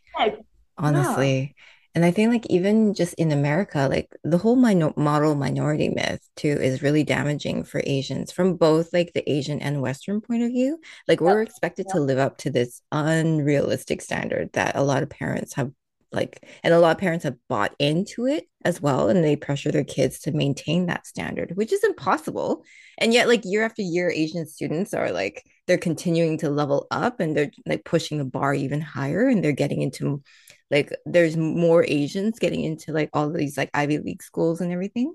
[0.78, 1.56] Honestly.
[1.95, 6.19] And I think like even just in America, like the whole minor model minority myth
[6.36, 10.49] too is really damaging for Asians from both like the Asian and Western point of
[10.49, 10.77] view.
[11.08, 15.53] Like we're expected to live up to this unrealistic standard that a lot of parents
[15.53, 15.71] have
[16.12, 19.71] like, and a lot of parents have bought into it as well, and they pressure
[19.71, 22.63] their kids to maintain that standard, which is impossible.
[22.97, 27.19] And yet, like year after year, Asian students are like they're continuing to level up
[27.19, 30.23] and they're like pushing the bar even higher, and they're getting into
[30.71, 34.71] like there's more Asians getting into like all of these like Ivy League schools and
[34.71, 35.13] everything.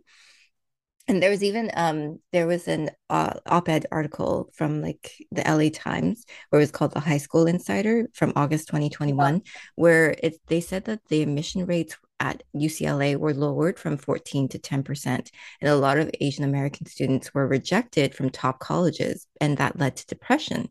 [1.08, 5.70] And there was even um there was an uh, op-ed article from like the LA
[5.72, 9.42] Times where it was called the High School Insider from August 2021
[9.74, 14.58] where it they said that the admission rates at UCLA were lowered from 14 to
[14.58, 19.78] 10% and a lot of Asian American students were rejected from top colleges and that
[19.78, 20.68] led to depression.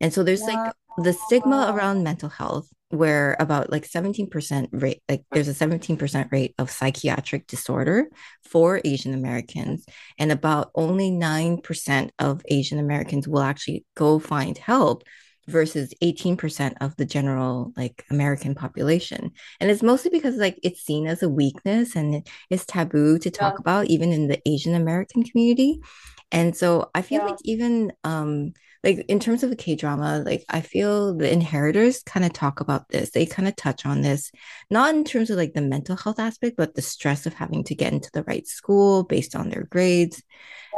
[0.00, 5.22] And so there's like the stigma around mental health where about like 17% rate like
[5.32, 8.06] there's a 17% rate of psychiatric disorder
[8.44, 9.84] for Asian Americans
[10.18, 15.02] and about only 9% of Asian Americans will actually go find help
[15.46, 19.30] versus 18% of the general like American population.
[19.60, 23.30] And it's mostly because like it's seen as a weakness and it is taboo to
[23.30, 23.60] talk Yeah.
[23.60, 25.80] about even in the Asian American community.
[26.30, 27.28] And so I feel Yeah.
[27.30, 28.52] like even um
[28.84, 32.60] like in terms of the K drama, like I feel the inheritors kind of talk
[32.60, 33.10] about this.
[33.10, 34.30] They kind of touch on this,
[34.70, 37.74] not in terms of like the mental health aspect, but the stress of having to
[37.74, 40.22] get into the right school based on their grades.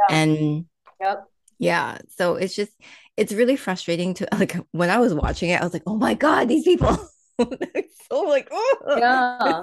[0.09, 0.15] Yeah.
[0.15, 0.65] And
[0.99, 1.25] Yep.
[1.59, 2.71] yeah, so it's just
[3.17, 6.13] it's really frustrating to like when I was watching it, I was like, oh my
[6.13, 6.97] God, these people.
[7.39, 8.97] It's so like, oh.
[8.97, 9.61] Yeah.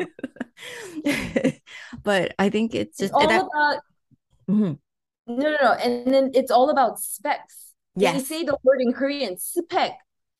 [2.02, 3.82] But I think it's It's just and I- all about
[4.50, 4.78] Mhm.
[5.26, 5.72] no, no, no.
[5.74, 7.67] And then it's all about specs.
[7.98, 9.98] They say the word in Korean, spec.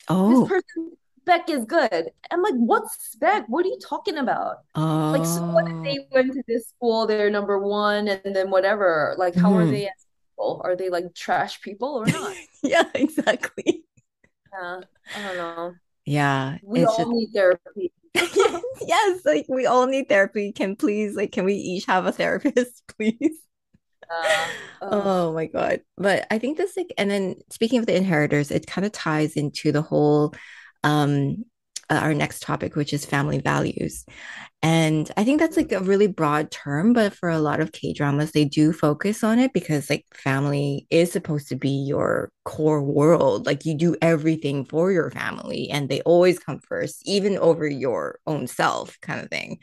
[0.08, 2.10] Oh, This person's spec is good.
[2.30, 3.44] I'm like, what spec?
[3.48, 4.56] What are you talking about?
[4.74, 5.82] Like, so what if oh.
[5.82, 9.14] they went to this school, they're number one, and then whatever?
[9.18, 9.70] Like, how are Mhm.
[9.70, 9.92] they as
[10.30, 10.60] people?
[10.64, 12.34] Are they like trash people or not?
[12.62, 13.84] Yeah, exactly.
[14.52, 14.80] Yeah,
[15.16, 15.74] I don't know.
[16.04, 17.92] Yeah, We all just need therapy.
[18.14, 20.52] yes, yes, like we all need therapy.
[20.52, 23.38] Can please, like, can we each have a therapist, please?
[24.10, 24.46] Uh,
[24.82, 25.02] ugh.
[25.04, 25.80] Oh my God.
[25.96, 29.34] But I think this like and then speaking of the inheritors, it kind of ties
[29.34, 30.34] into the whole
[30.84, 31.44] um
[31.90, 34.04] uh, our next topic, which is family values.
[34.62, 38.32] And I think that's like a really broad term, but for a lot of K-dramas,
[38.32, 43.46] they do focus on it because like family is supposed to be your core world.
[43.46, 48.18] Like you do everything for your family and they always come first, even over your
[48.26, 49.58] own self, kind of thing.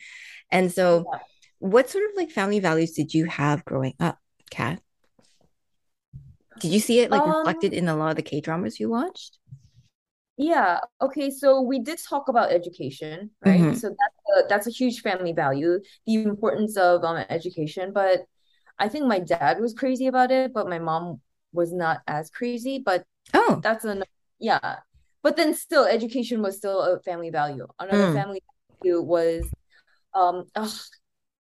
[0.50, 1.10] And so
[1.60, 4.18] what sort of like family values did you have growing up,
[4.56, 4.82] Kat?
[6.60, 9.38] Did you see it like reflected Um, in a lot of the K-dramas you watched?
[10.38, 13.64] Yeah, okay, so we did talk about education, right?
[13.64, 13.74] Mhm.
[13.74, 17.94] So that's a, that's a huge family value, the importance of um, education.
[17.94, 18.24] But
[18.80, 21.22] I think my dad was crazy about it, but my mom
[21.54, 22.80] was not as crazy.
[22.80, 24.04] But Oh, that's an
[24.40, 24.78] yeah.
[25.24, 27.68] But then still, education was still a family value.
[27.80, 28.14] Another Mm.
[28.14, 28.42] family
[28.84, 29.54] value was
[30.16, 30.72] um ugh,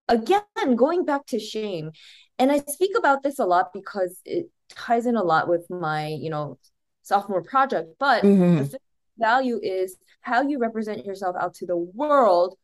[0.07, 1.91] again going back to shame.
[2.37, 6.07] And I speak about this a lot because it ties in a lot with my,
[6.07, 6.57] you know,
[7.01, 7.89] sophomore project.
[7.99, 8.71] But the Mhm.
[8.71, 8.81] fifth
[9.17, 12.57] value is how you represent yourself out to the world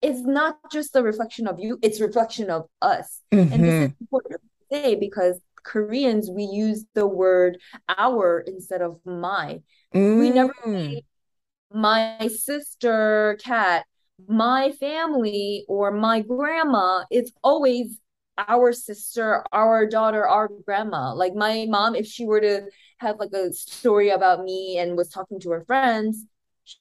[0.00, 3.20] is not just a reflection of you, it's reflection of us.
[3.32, 3.96] And this is Mhm.
[4.00, 9.62] important to say because Koreans, we use the word our instead of my.
[9.92, 10.90] We never Mm.
[10.90, 11.04] say
[11.72, 13.84] my sister, Kat,
[14.28, 17.04] my family, or my grandma.
[17.10, 17.98] It's always
[18.38, 21.12] our sister, our daughter, our grandma.
[21.14, 22.62] Like my mom, if she were to
[22.98, 26.24] have like a story about me and was talking to her friends,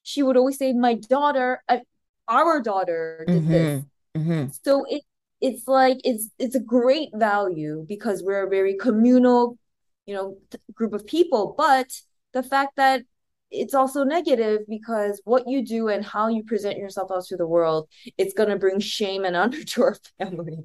[0.03, 1.79] she would always say, my daughter, uh,
[2.27, 3.69] our daughter did this.
[3.69, 3.85] Mhm.
[4.15, 4.51] Mhm.
[4.63, 5.03] So it
[5.41, 9.57] it's like it's it's a great value because we're a very communal,
[10.05, 11.55] you know, th- group of people.
[11.57, 11.87] But
[12.33, 13.03] the fact that
[13.51, 17.47] it's also negative because what you do and how you present yourself out to the
[17.47, 20.59] world, it's gonna bring shame and honor to our family.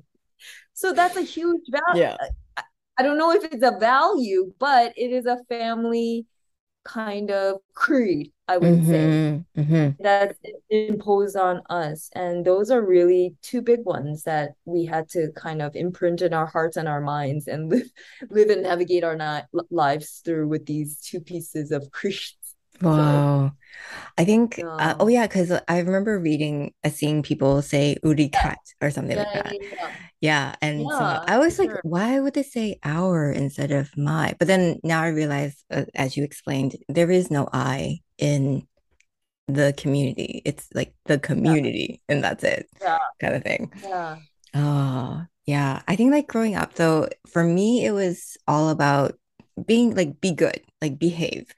[0.75, 1.85] So that's a huge value.
[1.89, 2.19] Yeah.
[2.57, 2.63] I,
[2.99, 6.27] I don't know if it's a value, but it is a family
[6.85, 8.33] kind of creed.
[8.49, 9.97] I would say Mhm, mhm.
[9.99, 10.39] that's
[10.71, 12.11] imposed on us.
[12.15, 16.35] And those are really two big ones that we had to kind of imprint in
[16.35, 17.91] our hearts and our minds and live
[18.31, 21.91] live and navigate our ni- lives through with these two pieces of
[22.79, 22.95] Christ.
[22.95, 23.57] So Wow.
[24.19, 25.09] I think, uh, oh yeah.
[25.09, 29.33] yeah, because I remember reading, uh, seeing people say "uri Yeah, Kat" or something like
[29.33, 29.59] that.
[29.59, 29.91] yeah, yeah.
[30.21, 31.83] Yeah, and so I was like, sure.
[31.83, 34.35] why would they say "our" instead of "my"?
[34.39, 38.67] But then now I realize, uh, as you explained, there is no "I" in
[39.49, 40.43] the community.
[40.45, 43.73] It's like the Yeah, community, and that's it, yeah, kind of thing.
[43.83, 44.17] yeah,
[44.55, 45.83] Oh, yeah.
[45.89, 49.19] I think like growing up though, for me, it was all about
[49.67, 51.55] being like be good, like behave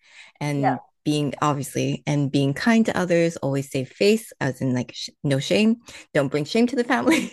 [0.60, 0.76] yeah.
[0.80, 5.08] and being obviously and being kind to others, always save face, as in like sh
[5.24, 5.76] no shame,
[6.12, 7.32] don't bring shame to the family.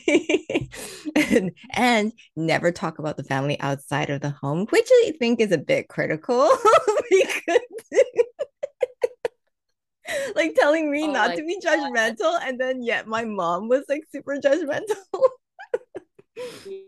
[1.15, 5.51] And, and never talk about the family outside of the home, which I think is
[5.51, 6.49] a bit critical
[10.35, 14.03] like telling me Oh not to be judgmental, and then yet my mom was like
[14.11, 14.95] super judgmental.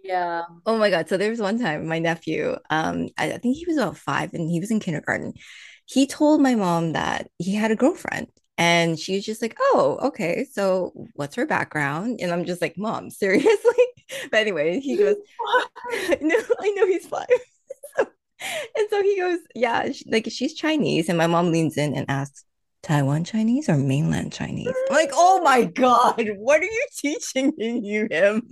[0.04, 0.44] Yeah.
[0.66, 1.10] Oh my God.
[1.10, 4.34] So there was one time my nephew, um, I, I think he was about five
[4.34, 5.34] and he was in kindergarten.
[5.86, 8.28] He told my mom that he had a girlfriend.
[8.58, 10.46] And she was just like, oh, okay.
[10.50, 12.22] So what's her background?
[12.22, 13.86] And I'm just like, Mom, seriously?
[14.32, 15.16] But anyway, he goes,
[16.22, 17.28] No, I know he's five.
[17.98, 21.10] And so he goes, Yeah, sh- like she's Chinese.
[21.10, 22.46] And my mom leans in and asks,
[22.86, 24.68] Taiwan Chinese or mainland Chinese?
[24.68, 28.48] I'm like, oh my God, what are you teaching you him?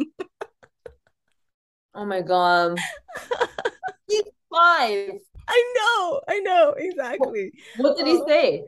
[1.93, 2.79] Oh my God.
[4.07, 5.11] He's five.
[5.47, 7.53] I know, I know, exactly.
[7.75, 8.63] what did he Oh, say?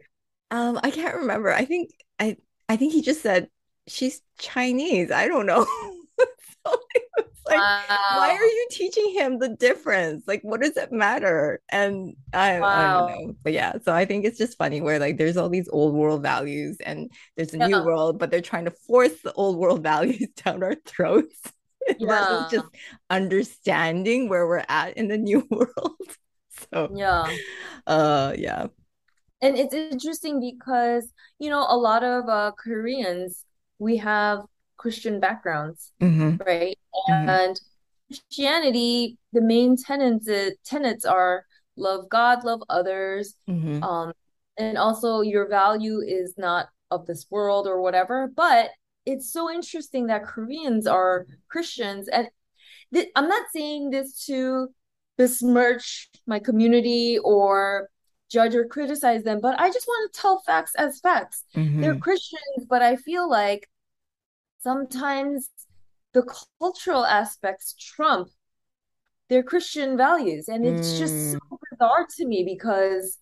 [0.52, 1.52] um, I can't remember.
[1.54, 2.38] I think I
[2.70, 3.50] I think he just said
[3.88, 5.12] she's Chinese.
[5.12, 5.66] I don't know.
[6.66, 6.78] So
[7.50, 7.68] like,
[8.10, 10.24] why are you teaching him the difference?
[10.28, 11.62] Like, what does it matter?
[11.70, 13.36] And I I don't know.
[13.44, 16.24] But yeah, so I think it's just funny where like there's all these old world
[16.24, 20.28] values and there's a new world, but they're trying to force the old world values
[20.44, 21.40] down our throats
[22.00, 22.46] Yeah.
[22.48, 22.66] just
[23.10, 25.98] understanding where we're at in the new world.
[26.74, 27.30] So, Yeah.
[27.88, 28.68] uh, yeah.
[29.42, 33.44] And it's interesting because, you know, a lot of uh, Koreans,
[33.80, 34.40] we have
[34.78, 36.78] Christian backgrounds, hmm right?
[37.08, 37.60] hmm And
[38.10, 40.28] Christianity, the main tenets
[40.66, 44.14] tenets are love God, love others, hmm um,
[44.58, 48.32] and also your value is not of this world or whatever.
[48.36, 48.70] But
[49.06, 52.30] it's so interesting that Koreans are Christians, and
[52.94, 54.70] th I'm not saying this to
[55.18, 57.90] besmirch my community or
[58.30, 61.44] judge or criticize them, but I just want to tell facts as facts.
[61.80, 63.70] They're hmm Christians, but I feel like
[64.60, 65.50] sometimes
[66.14, 66.24] the
[66.60, 68.30] cultural aspects trump
[69.30, 70.48] their Christian values.
[70.48, 73.18] And it's just so Mm, bizarre to me because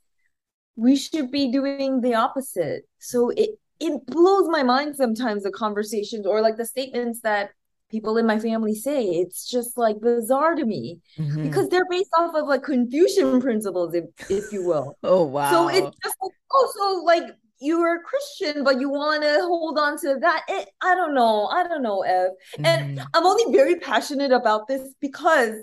[0.75, 2.83] we should be doing the opposite.
[2.99, 7.51] So it it blows my mind sometimes the conversations or like the statements that
[7.93, 9.05] people in my family say.
[9.05, 13.95] It's just like bizarre to me hmm because they're based off of like Confucian principles,
[13.95, 14.97] if if you will.
[15.03, 17.23] Oh, wow So it's just like, oh, so like
[17.61, 20.43] you're a Christian, but you want to hold on to that.
[20.49, 21.47] It, I don't know.
[21.47, 22.31] I don't know, Ev.
[22.65, 25.55] And hmm I'm only very passionate about this because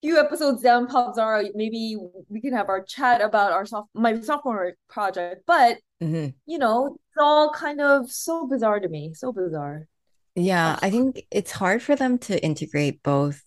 [0.00, 1.96] few episodes down, Pop Zara, maybe
[2.28, 5.44] we can have our chat about our soft my sophomore project.
[5.46, 9.14] But hmm you know, it's all kind of so bizarre to me.
[9.14, 9.88] So bizarre.
[10.34, 13.42] Yeah, I think it's hard for them to integrate both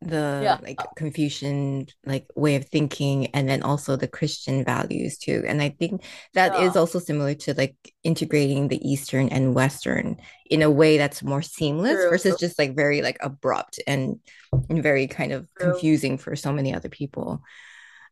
[0.00, 0.58] the Yeah.
[0.62, 5.42] like Confucian like way of thinking and then also the Christian values too.
[5.44, 6.80] And I think that is Yeah.
[6.80, 7.74] also similar to like
[8.04, 12.10] integrating the Eastern and Western in a way that's more seamless True.
[12.10, 14.20] versus just like very like abrupt and,
[14.70, 15.72] and very kind of True.
[15.72, 17.42] confusing for so many other people.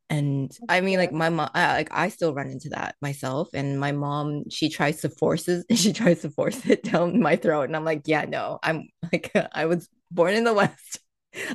[0.09, 3.49] And I mean, like my mom, I, like I still run into that myself.
[3.55, 7.37] And my mom, she tries to force it, she tries to force it down my
[7.37, 7.63] throat.
[7.63, 11.01] And I'm like, yeah, no, I'm like, uh, I was born in the West.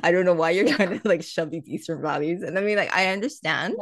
[0.02, 2.42] I don't know why you're trying to like shove these Eastern values.
[2.42, 3.74] And I mean, like, I understand,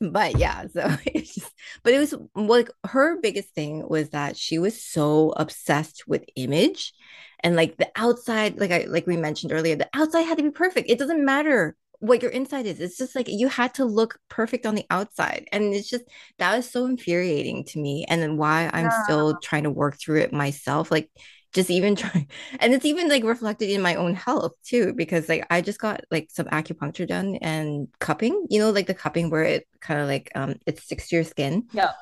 [0.00, 4.58] but yeah, so it's just, but it was like her biggest thing was that she
[4.58, 6.92] was so obsessed with image
[7.40, 10.50] and like the outside, like I like we mentioned earlier, the outside had to be
[10.50, 10.90] perfect.
[10.90, 11.76] It doesn't matter
[12.06, 12.80] what your inside is.
[12.80, 15.46] It's just like you had to look perfect on the outside.
[15.52, 16.04] And it's just
[16.38, 18.04] that was so infuriating to me.
[18.08, 18.90] And then why I'm Yeah.
[18.90, 20.90] still trying to work through it myself.
[20.90, 21.10] Like
[21.52, 22.28] just even trying
[22.60, 26.00] and it's even like reflected in my own health too because like I just got
[26.10, 30.08] like some acupuncture done and cupping you know like the cupping where it kind of
[30.08, 31.92] like um it sticks to your skin Yeah.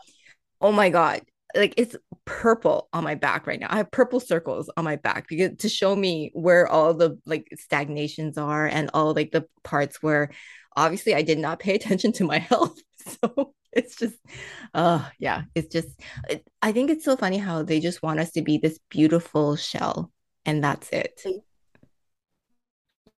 [0.61, 1.23] oh my god
[1.55, 5.29] like it's purple on my back right now I have purple circles on my back
[5.29, 10.03] because to show me where all the like stagnations are and all like the parts
[10.03, 10.31] where
[10.77, 14.17] obviously I did not pay attention to my health so it's just
[14.75, 15.89] oh yeah it's just
[16.29, 19.57] it, i think it's so funny how they just want us to be this beautiful
[19.57, 20.13] shell
[20.45, 21.23] and that's it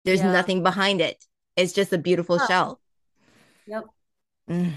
[0.05, 0.33] there's Yeah.
[0.33, 1.25] nothing behind it
[1.57, 2.47] it's just a beautiful Huh.
[2.49, 2.81] shell
[3.67, 3.85] Yep.
[4.51, 4.73] Mm,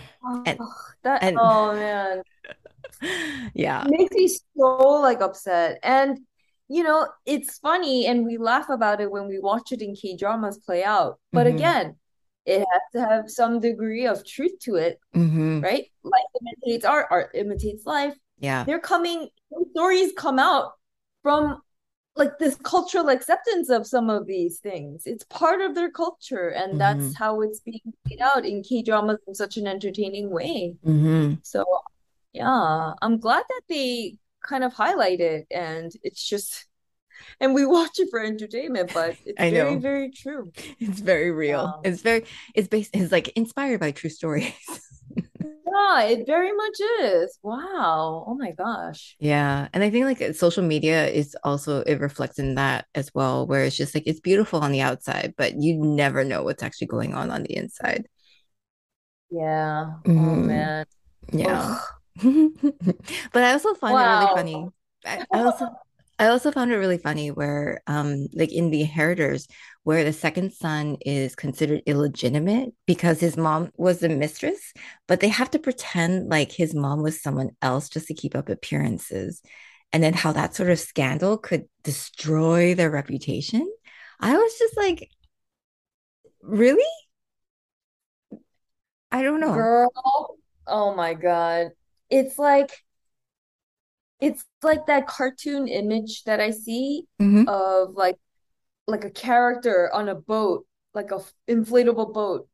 [0.45, 2.21] And- Oh, that and- oh man.
[3.53, 4.27] yeah It makes me
[4.57, 5.79] so like upset.
[5.83, 6.19] And
[6.67, 10.57] you know, it's funny and we laugh about it when we watch it in K-dramas
[10.59, 11.19] play out.
[11.33, 11.47] But Mhm.
[11.47, 11.95] again,
[12.45, 15.85] it has to have some degree of truth to it, hmm right?
[16.03, 18.15] Life imitates art, art imitates life.
[18.37, 19.29] yeah They're coming,
[19.71, 20.73] stories come out
[21.23, 21.61] from
[22.15, 25.03] like this cultural acceptance of some of these things.
[25.07, 27.15] It's part of their culture, and that's Mhm.
[27.15, 30.75] how it's being played out in K-dramas in such an entertaining way.
[30.83, 31.65] hmm So,
[32.35, 34.17] yeah, I'm glad that they
[34.47, 36.67] kind of highlight it, and it's just,
[37.41, 39.81] and we watch it for entertainment, but it's I very, know.
[39.81, 40.53] very true.
[40.79, 41.83] it's very real Yeah.
[41.83, 42.25] it's very
[42.55, 44.53] it's based it's like inspired by true stories
[45.41, 47.39] Yeah, it very much is.
[47.43, 48.25] Wow.
[48.27, 49.17] Oh my gosh.
[49.19, 53.47] Yeah, and I think like social media is also it reflects in that as well,
[53.47, 56.87] where it's just like it's beautiful on the outside, but you never know what's actually
[56.87, 58.07] going on on the inside.
[59.29, 59.99] Yeah.
[60.15, 60.45] Oh Mhm.
[60.45, 60.85] man.
[61.33, 61.94] Yeah, Ugh.
[63.33, 64.71] but I also find it really funny.
[65.05, 65.67] I, I also
[66.17, 69.47] I also found it really funny where um like in The Inheritors,
[69.83, 74.73] where the second son is considered illegitimate because his mom was the mistress,
[75.07, 78.49] but they have to pretend like his mom was someone else just to keep up
[78.49, 79.41] appearances.
[79.91, 83.71] And then how that sort of scandal could destroy their reputation.
[84.19, 85.09] I was just like,
[86.41, 86.83] really?
[89.11, 89.53] I don't know.
[89.53, 89.89] Girl,
[90.67, 91.71] oh my God.
[92.15, 92.71] It's like
[94.21, 97.47] it's like that cartoon image that I see Mhm.
[97.47, 98.17] of like
[98.87, 102.47] like a character on a boat, like a f- inflatable boat.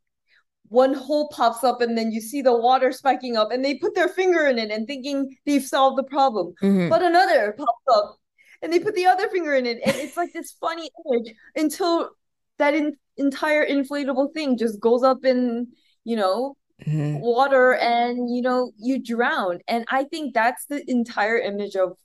[0.69, 3.93] One hole pops up and then you see the water spiking up and they put
[3.95, 6.53] their finger in it and thinking they've solved the problem.
[6.63, 6.89] Mhm.
[6.89, 8.17] But another pops up
[8.61, 12.11] and they put the other finger in it and it's like this funny image until
[12.57, 15.67] that in entire inflatable thing just goes up in,
[16.05, 16.55] you know,
[16.85, 17.19] Mhm.
[17.21, 21.97] water and you know you drown and i think that's the entire image of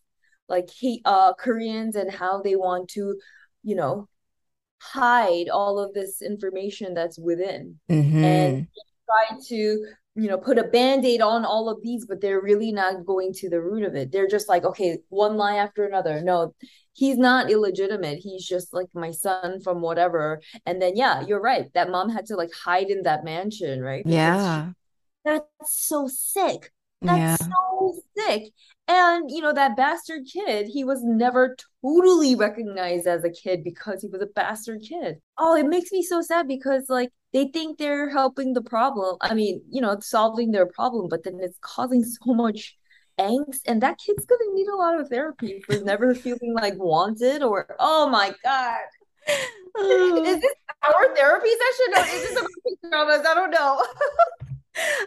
[0.49, 3.19] like he uh koreans and how they want to
[3.63, 4.09] you know
[4.81, 8.25] hide all of this information that's within Mhm.
[8.25, 8.67] and
[9.07, 13.05] try to you know put a band-aid on all of these but they're really not
[13.05, 16.55] going to the root of it they're just like okay one lie after another no
[16.97, 21.73] he's not illegitimate he's just like my son from whatever and then yeah you're right
[21.75, 24.73] that mom had to like hide in that mansion right because she Yeah.
[25.25, 26.73] that's so sick.
[27.05, 27.57] That's Yeah.
[27.71, 28.53] so sick.
[28.89, 34.03] And you know, that bastard kid, he was never totally recognized as a kid because
[34.03, 35.21] he was a bastard kid.
[35.39, 39.17] Oh, it makes me so sad because like they think they're helping the problem.
[39.21, 42.77] I mean, you know, solving their problem, but then it's causing so much
[43.19, 43.61] angst.
[43.67, 47.75] And that kid's gonna need a lot of therapy for never feeling like wanted or
[47.79, 48.79] oh my God.
[49.79, 53.27] Is this our therapy session or is this about dramas?
[53.27, 53.85] I don't know.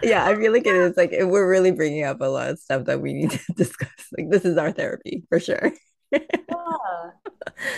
[0.02, 2.86] Yeah, I feel like it is like we're really bringing up a lot of stuff
[2.86, 3.92] that we need to discuss.
[4.18, 5.72] Like this is our therapy for sure.
[6.12, 6.22] Yeah.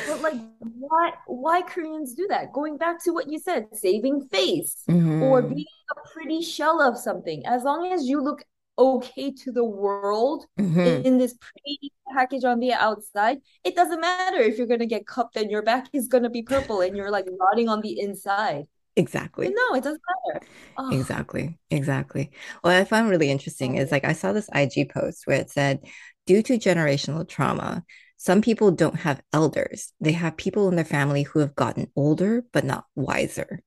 [0.08, 2.54] But like why why Koreans do that?
[2.54, 5.50] Going back to what you said, saving face or Mhm.
[5.54, 7.46] being a pretty shell of something.
[7.46, 8.44] As long as you look
[8.78, 11.05] okay to the world Mhm.
[11.05, 15.36] in this pretty package on the outside, it doesn't matter if you're gonna get cupped
[15.36, 18.67] and your back is gonna be purple and you're like rotting on the inside.
[18.95, 19.47] Exactly.
[19.47, 20.01] But no, it doesn't
[20.34, 20.45] matter.
[20.78, 21.57] Oh, Exactly.
[21.69, 22.32] Exactly.
[22.61, 25.80] What I found really interesting is like I saw this IG post where it said,
[26.26, 27.84] due to generational trauma,
[28.17, 29.93] some people don't have elders.
[29.99, 33.61] They have people in their family who have gotten older but not wiser.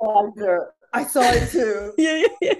[0.00, 1.92] Walter, I saw it too.
[1.98, 2.54] Yeah, yeah, yeah.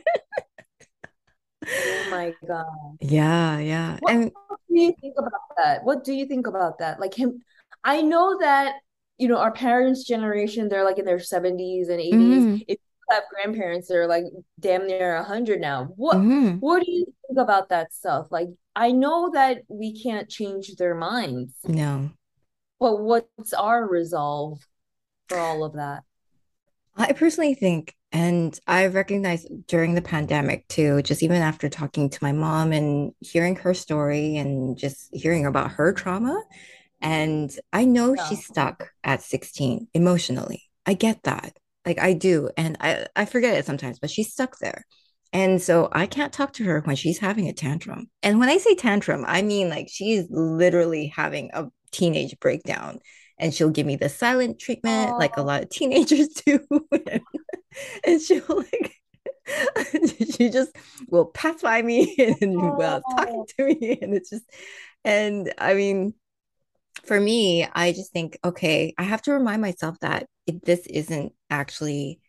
[1.76, 2.98] Oh my God.
[3.00, 3.98] Yeah, yeah.
[4.00, 5.84] What And do you think about that?
[5.84, 7.00] What do you think about that?
[7.00, 7.42] Like him,
[7.84, 8.76] I know that,
[9.18, 12.44] you know, our parents' generation, they're like in their 70s and 80s.
[12.44, 12.64] Mhm.
[12.68, 14.24] If you have grandparents, they're like
[14.60, 15.86] damn near 100 now.
[15.96, 16.60] What Mhm.
[16.60, 18.28] what do you think about that stuff?
[18.30, 22.10] Like, I know that we can't change their minds, No.
[22.80, 24.60] but what's our resolve
[25.28, 26.04] for all of that?
[26.96, 32.18] I personally think, and I've recognized during the pandemic too, just even after talking to
[32.22, 36.42] my mom and hearing her story and just hearing about her trauma.
[37.00, 38.24] And I know Yeah.
[38.24, 40.64] she's stuck at 16 emotionally.
[40.86, 41.56] I get that.
[41.86, 42.50] Like I do.
[42.56, 44.84] And I, I forget it sometimes, but she's stuck there.
[45.32, 48.11] And so I can't talk to her when she's having a tantrum.
[48.22, 53.00] And when I say tantrum, I mean like she's literally having a teenage breakdown.
[53.40, 56.61] And she'll give me the silent treatment, like a lot of teenagers do.
[58.06, 58.94] and she'll like
[60.36, 60.76] she just
[61.08, 63.46] will pass by me and while talking Oh.
[63.58, 63.98] to me.
[64.02, 64.44] And it's just,
[65.04, 66.14] and I mean,
[67.04, 70.26] for me, I just think, okay, I have to remind myself that
[70.64, 72.20] this isn't actually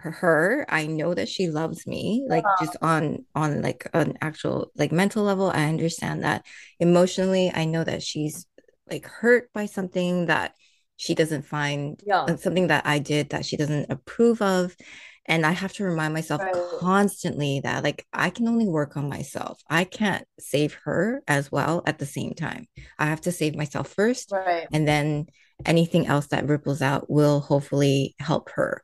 [0.00, 4.92] her, I know that she loves me, like just on on like an actual like
[4.92, 5.50] mental level.
[5.50, 6.44] I understand that
[6.78, 8.46] emotionally, I know that she's
[8.88, 10.54] like hurt by something that
[10.98, 12.26] she doesn't find Yeah.
[12.36, 14.76] something that I did that she doesn't approve of.
[15.26, 16.54] And I have to remind myself Right.
[16.80, 19.60] constantly that like I can only work on myself.
[19.70, 22.66] I can't save her as well at the same time.
[22.98, 24.66] I have to save myself first, Right.
[24.72, 25.26] and then
[25.64, 28.82] anything else that ripples out will hopefully help her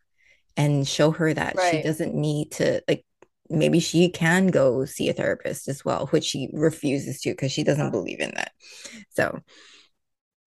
[0.57, 3.05] and show her that she doesn't need to like
[3.51, 7.65] maybe she can go see a therapist as well, which she refuses to because she
[7.65, 8.53] doesn't believe in that.
[9.11, 9.41] So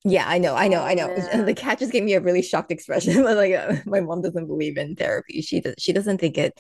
[0.03, 1.07] yeah, I know, I know, I know.
[1.07, 1.45] man.
[1.45, 3.23] The cat just gave me a really shocked expression.
[3.23, 5.41] like uh, my mom doesn't believe in therapy.
[5.41, 5.75] She does.
[5.77, 6.57] She doesn't think it.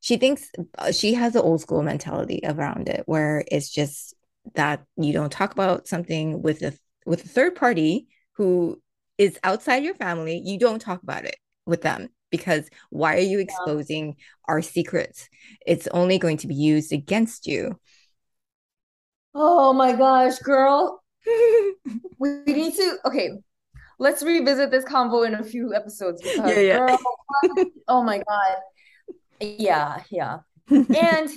[0.00, 4.14] She thinks uh, she has an old school mentality around it, where it's just
[4.54, 6.72] that you don't talk about something with a
[7.06, 8.80] with a third party who
[9.18, 10.40] is outside your family.
[10.44, 14.16] You don't talk about it with them because why are you exposing
[14.48, 15.28] our secrets?
[15.66, 17.78] It's only going to be used against you.
[19.34, 20.99] Oh my gosh, girl.
[22.18, 23.30] We need to, okay,
[23.98, 26.76] let's revisit this convo in a few episodes because, Yeah, yeah.
[26.76, 26.98] girl,
[27.88, 28.56] oh my God.
[29.40, 30.38] Yeah, yeah.
[30.94, 31.30] And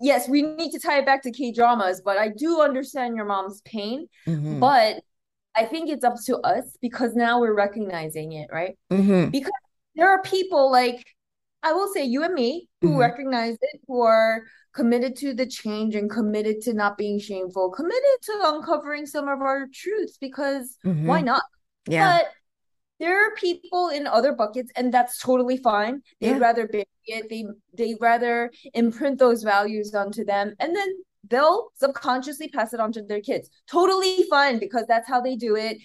[0.00, 3.60] yes, we need to tie it back to K-dramas, but I do understand your mom's
[3.62, 4.60] pain, Mhm.
[4.60, 5.02] but
[5.56, 8.76] I think it's up to us because now we're recognizing it, right?
[8.90, 9.30] Mhm.
[9.30, 9.52] Because
[9.94, 11.04] there are people like,
[11.62, 12.98] I will say you and me who Mhm.
[12.98, 14.42] recognize it, who are
[14.74, 19.40] committed to the change and committed to not being shameful, committed to uncovering some of
[19.40, 21.24] our truths because why Mhm.
[21.24, 21.42] not?
[21.88, 22.18] Yeah.
[22.18, 22.32] But
[22.98, 26.02] there are people in other buckets, and that's totally fine.
[26.20, 26.38] They'd Yeah.
[26.38, 27.28] rather bury it.
[27.28, 30.90] They they'd rather imprint those values onto them, and then
[31.28, 33.48] they'll subconsciously pass it on to their kids.
[33.66, 35.78] Totally fine because that's how they do it.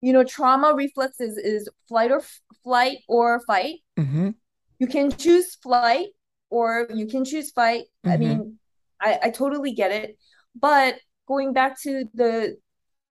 [0.00, 2.22] You know, trauma reflexes is flight or
[2.64, 3.80] flight or fight.
[3.98, 4.34] Mhm.
[4.78, 6.08] You can choose flight
[6.50, 7.84] or you can choose fight.
[8.06, 8.18] I Mhm.
[8.18, 8.58] mean,
[9.00, 10.18] I I totally get it.
[10.54, 10.96] But
[11.26, 12.56] going back to the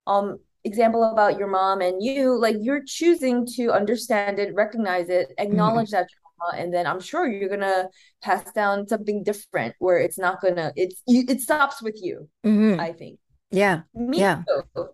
[0.08, 5.30] um example about your mom and you, like you're choosing to understand it, recognize it,
[5.38, 7.90] acknowledge that trauma, and then I'm sure you're gonna
[8.22, 12.80] pass down something different where it's not gonna it's you, it stops with you, Mhm.
[12.80, 13.20] I think.
[13.52, 13.84] Yeah.
[13.94, 14.44] Me Yeah.
[14.48, 14.90] too.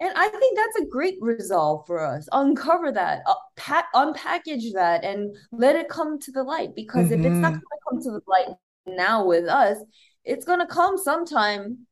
[0.00, 2.28] And I think that's a great resolve for us.
[2.32, 6.74] Uncover that, uh, pa unpackage that, and let it come to the light.
[6.74, 7.62] Because if it's not Mhm.
[7.62, 9.78] going to come to the light now with us,
[10.24, 11.86] it's going to come sometime.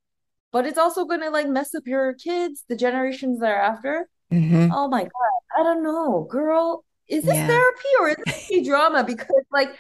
[0.53, 4.09] But it's also going to like mess up your kids, the generations thereafter.
[4.31, 4.71] Mhm.
[4.71, 5.11] Oh my God,
[5.59, 6.85] I don't know, girl.
[7.09, 7.47] Is this Yeah.
[7.47, 8.17] therapy or is
[8.49, 9.05] this drama?
[9.05, 9.71] Because like,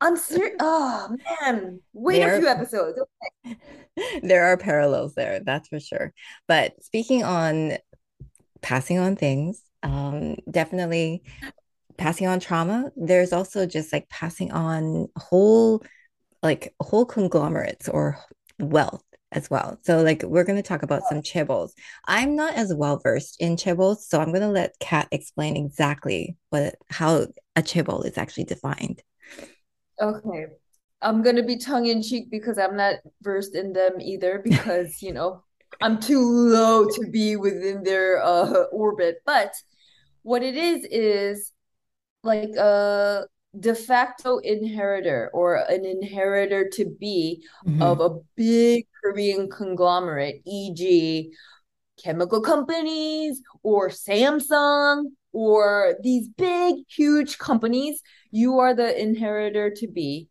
[0.00, 0.56] I'm serious.
[0.60, 2.98] Oh man, wait a few episodes.
[4.22, 6.12] there are parallels there, that's for sure.
[6.48, 7.78] But speaking on
[8.62, 11.22] passing on things, um, definitely
[11.96, 15.82] passing on trauma, there's also just like passing on whole
[16.42, 18.18] like whole conglomerates or
[18.58, 19.78] wealth as well.
[19.82, 21.70] So like we're going to talk about some chaebols.
[22.06, 26.36] I'm not as well versed in chaebols, so I'm going to let Kat explain exactly
[26.50, 27.26] what how
[27.56, 29.02] a chaebol is actually defined.
[30.00, 30.46] Okay.
[31.02, 35.12] I'm gonna be tongue in cheek because I'm not versed in them either because, you
[35.12, 35.42] know,
[35.80, 39.22] I'm too low to be within their uh orbit.
[39.24, 39.54] But
[40.22, 41.52] what it is is
[42.22, 43.26] like a
[43.58, 47.82] de facto inheritor or an inheritor to be Mhm.
[47.82, 51.32] of a big Korean conglomerate, e.g.,
[52.02, 58.02] chemical companies or Samsung or these big, huge companies.
[58.30, 60.28] You are the inheritor to be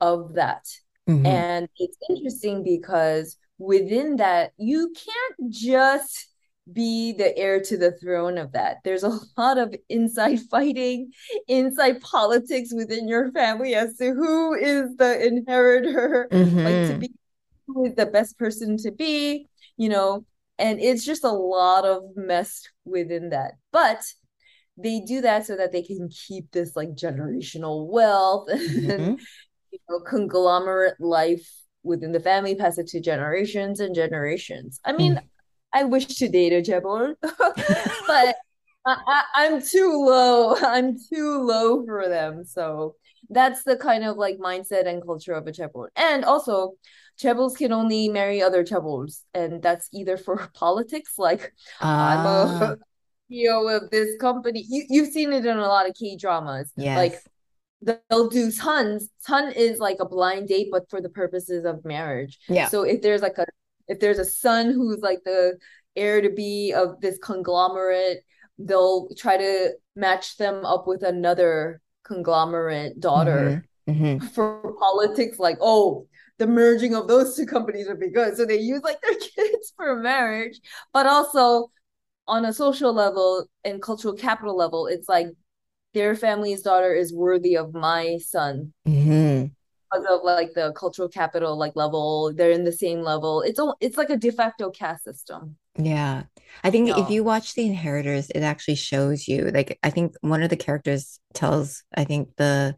[0.00, 0.66] of that.
[1.06, 1.24] Mhm.
[1.24, 6.28] And it's interesting because within that, you can't just
[6.72, 8.78] be the heir to the throne of that.
[8.84, 11.12] There's a lot of inside fighting,
[11.48, 16.32] inside politics within your family as to who is the inheritor,
[16.64, 17.00] like to Mhm.
[17.00, 17.12] be
[17.66, 20.24] who is the best person to be, you know,
[20.58, 23.54] and it's just a lot of mess within that.
[23.72, 24.04] But
[24.76, 28.48] they do that so that they can keep this like generational wealth
[28.88, 29.26] and Mhm.
[29.72, 31.48] you know, conglomerate life
[31.82, 34.80] within the family, pass it to generations and generations.
[34.84, 35.18] I mean,
[35.72, 37.56] I wish to date a chaebol, but
[38.08, 40.56] I, I, I'm too low.
[40.56, 42.44] I'm too low for them.
[42.44, 42.96] So
[43.30, 45.88] that's the kind of like mindset and culture of a chaebol.
[45.96, 46.74] And also,
[47.22, 51.54] Chaebols can only marry other chaebols, and that's either for politics, like
[51.98, 52.76] I'm Ah, a
[53.30, 54.64] CEO of this company.
[54.68, 56.70] You you've seen it in a lot of K dramas.
[56.96, 59.08] Like they'll do tons.
[59.18, 62.38] Son is like a blind date, but for the purposes of marriage.
[62.48, 62.68] Yeah.
[62.68, 63.46] So if there's like a
[63.88, 65.58] if there's a son who's like the
[65.94, 68.24] heir to be of this conglomerate,
[68.58, 74.22] they'll try to match them up with another conglomerate daughter Mhm.
[74.32, 75.38] for politics.
[75.38, 76.06] Like, oh,
[76.38, 78.36] the merging of those two companies would be good.
[78.36, 80.60] So they use like their kids for marriage,
[80.92, 81.70] but also
[82.28, 85.28] on a social level and cultural capital level, it's like
[85.94, 89.50] their family's daughter is worthy of my son Mhm.
[89.90, 92.32] because of like the cultural capital like level.
[92.34, 93.42] They're in the same level.
[93.42, 95.56] It's all it's like a de facto caste system.
[95.78, 96.24] Yeah.
[96.64, 100.42] I think if you watch The Inheritors, it actually shows you like I think one
[100.42, 102.74] of the characters tells I think the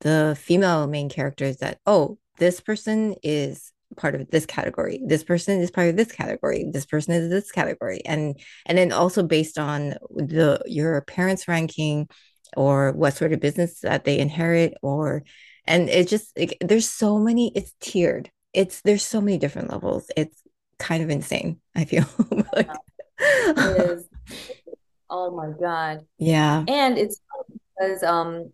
[0.00, 5.00] the female main characters that oh, this person is part of this category.
[5.06, 6.66] This person is part of this category.
[6.70, 8.00] This person is this category.
[8.04, 12.08] And and then also based on the your parents' ranking
[12.56, 15.24] or what sort of business that they inherit or
[15.66, 18.30] and it just there's so many it's tiered.
[18.52, 20.10] It's there's so many different levels.
[20.16, 20.40] It's
[20.78, 22.04] kind of insane, I feel.
[22.54, 22.70] Like,
[23.18, 23.58] It
[23.90, 24.04] is
[25.10, 26.04] oh my god.
[26.18, 26.64] yeah.
[26.68, 27.20] And it's
[27.78, 28.52] because um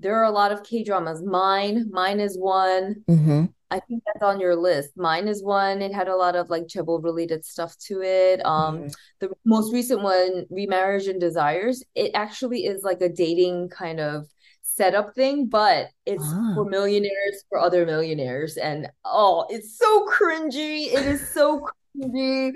[0.00, 1.22] there are a lot of K-dramas.
[1.22, 3.04] Mine, mine is one.
[3.08, 4.96] hmm I think that's on your list.
[4.96, 5.82] Mine is one.
[5.82, 8.44] It had a lot of like chaebol related stuff to it.
[8.46, 8.94] Um, Mhm.
[9.20, 14.26] the most recent one, Remarriage and Desires, it actually is like a dating kind of
[14.62, 16.54] setup thing, but it's Ah.
[16.54, 18.56] for millionaires for other millionaires.
[18.56, 20.86] And oh, it's so cringy.
[20.92, 22.52] It is so cringy.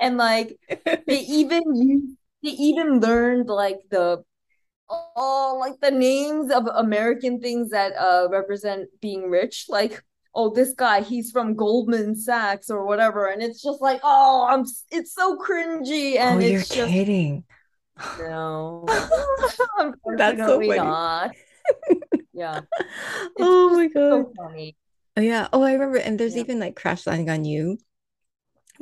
[0.00, 0.58] And like
[1.08, 4.22] they even use they even learned like the
[4.90, 10.02] oh like the names of American things that uh represent being rich like
[10.34, 14.64] oh this guy he's from Goldman Sachs or whatever and it's just like oh i'm
[14.90, 17.44] it's so cringy and Oh, and you're it's just kidding.
[18.18, 18.86] no
[20.16, 20.76] That's so funny.
[20.76, 21.30] not
[22.32, 22.60] yeah
[23.40, 24.10] Oh my God.
[24.10, 24.76] so funny
[25.14, 25.48] Oh, yeah.
[25.52, 25.98] Oh, I remember.
[25.98, 26.42] And there's Yeah.
[26.42, 27.76] even like Crash Landing on You,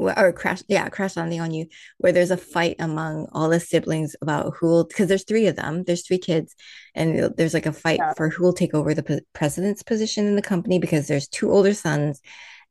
[0.00, 1.66] or Crash, yeah, Crash Landing on You,
[1.98, 5.56] where there's a fight among all the siblings about who will, because there's three of
[5.56, 6.54] them, there's three kids,
[6.94, 8.14] and there's like a fight Yeah.
[8.14, 11.74] for who will take over the president's position in the company because there's two older
[11.74, 12.20] sons.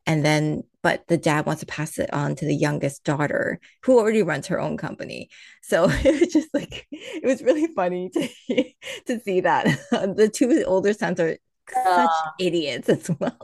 [0.05, 3.99] And then, but the dad wants to pass it on to the youngest daughter who
[3.99, 5.29] already runs her own company.
[5.61, 8.63] So it was just like, it was really funny to,
[9.05, 9.65] to see that.
[9.91, 11.37] The two older sons are
[11.71, 12.09] such
[12.39, 13.37] idiots as well.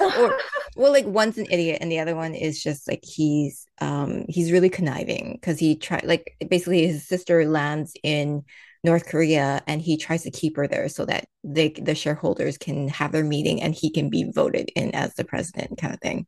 [0.00, 0.38] Or
[0.76, 4.52] well, like one's an idiot and the other one is just like he's um he's
[4.52, 8.44] really conniving because he tried like basically his sister lands in
[8.84, 12.88] North Korea and he tries to keep her there so that they the shareholders can
[12.88, 16.26] have their meeting and he can be voted in as the president kind of thing.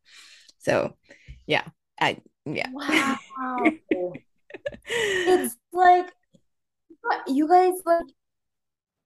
[0.59, 0.97] So
[1.47, 1.64] yeah,
[2.01, 2.69] I yeah.
[2.73, 3.16] wow
[4.87, 6.11] it's like
[7.27, 8.07] you guys like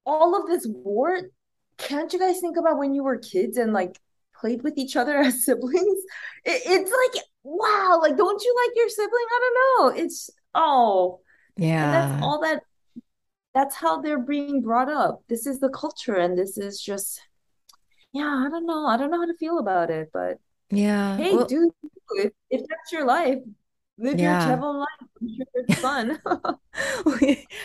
[0.05, 1.21] all of this war
[1.79, 3.99] can't you guys think about when you were kids and like
[4.43, 6.01] played with each other as siblings.
[6.45, 9.29] It, it's like wow like don't you like your sibling?
[9.37, 9.57] I don't
[9.97, 10.03] know.
[10.05, 11.21] It's oh.
[11.59, 11.93] And Yeah.
[11.93, 12.65] that's all that
[13.55, 15.23] that's how they're being brought up.
[15.29, 17.23] This is the culture and this is just
[18.13, 18.87] yeah i don't know.
[18.87, 20.39] I don't know how to feel about it but
[20.71, 21.17] Yeah.
[21.19, 21.71] hey Well, dude
[22.17, 23.39] if, if that's your life
[23.99, 24.41] live your yeah.
[24.41, 24.89] Chevron life.
[25.21, 26.21] I'm sure it's fun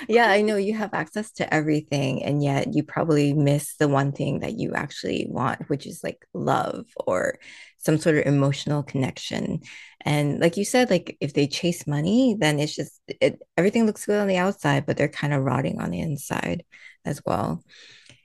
[0.07, 4.11] Yeah, I know you have access to everything, and yet you probably miss the one
[4.11, 7.39] thing that you actually want, which is like love or
[7.77, 9.61] some sort of emotional connection.
[10.01, 14.05] And like you said, like if they chase money, then it's just it everything looks
[14.05, 16.63] good on the outside, but they're kind of rotting on the inside
[17.05, 17.63] as well.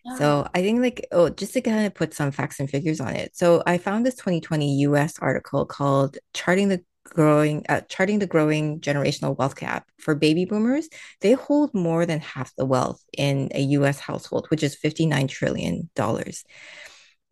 [0.05, 0.17] Yeah.
[0.17, 3.15] So I think like oh, just to kind of put some facts and figures on
[3.15, 3.37] it.
[3.37, 8.81] So I found this 2020 US article called Charting the Growing uh, Charting the Growing
[8.81, 10.89] Generational Wealth Gap for baby boomers.
[11.21, 15.91] They hold more than half the wealth in a US household, which is 59 trillion
[15.95, 16.45] dollars.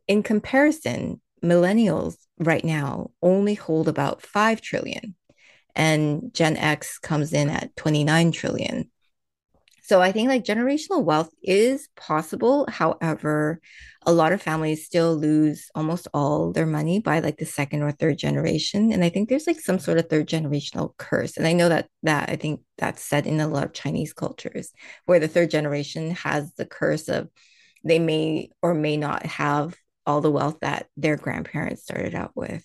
[0.08, 5.14] In comparison, millennials right now only hold about 5 trillion
[5.74, 8.90] and Gen X comes in at 29 trillion.
[9.90, 12.64] So I think like generational wealth is possible.
[12.68, 13.60] However,
[14.06, 17.90] a lot of families still lose almost all their money by like the second or
[17.90, 18.92] third generation.
[18.92, 21.36] And I think there's like some sort of third generational curse.
[21.36, 24.70] And I know that that I think that's said in a lot of Chinese cultures
[25.06, 27.28] where the third generation has the curse of
[27.82, 29.74] they may or may not have
[30.06, 32.64] all the wealth that their grandparents started out with.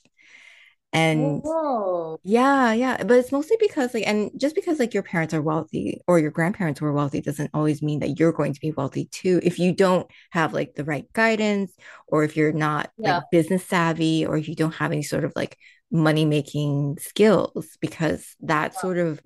[0.96, 2.20] And Whoa.
[2.24, 6.02] yeah, yeah, but it's mostly because like, and just because like your parents are wealthy
[6.08, 9.40] or your grandparents were wealthy doesn't always mean that you're going to be wealthy too.
[9.44, 11.74] If you don't have like the right guidance,
[12.08, 13.18] or if you're not Yeah.
[13.18, 15.58] like business savvy, or if you don't have any sort of like
[15.92, 19.22] money making skills, because that sort of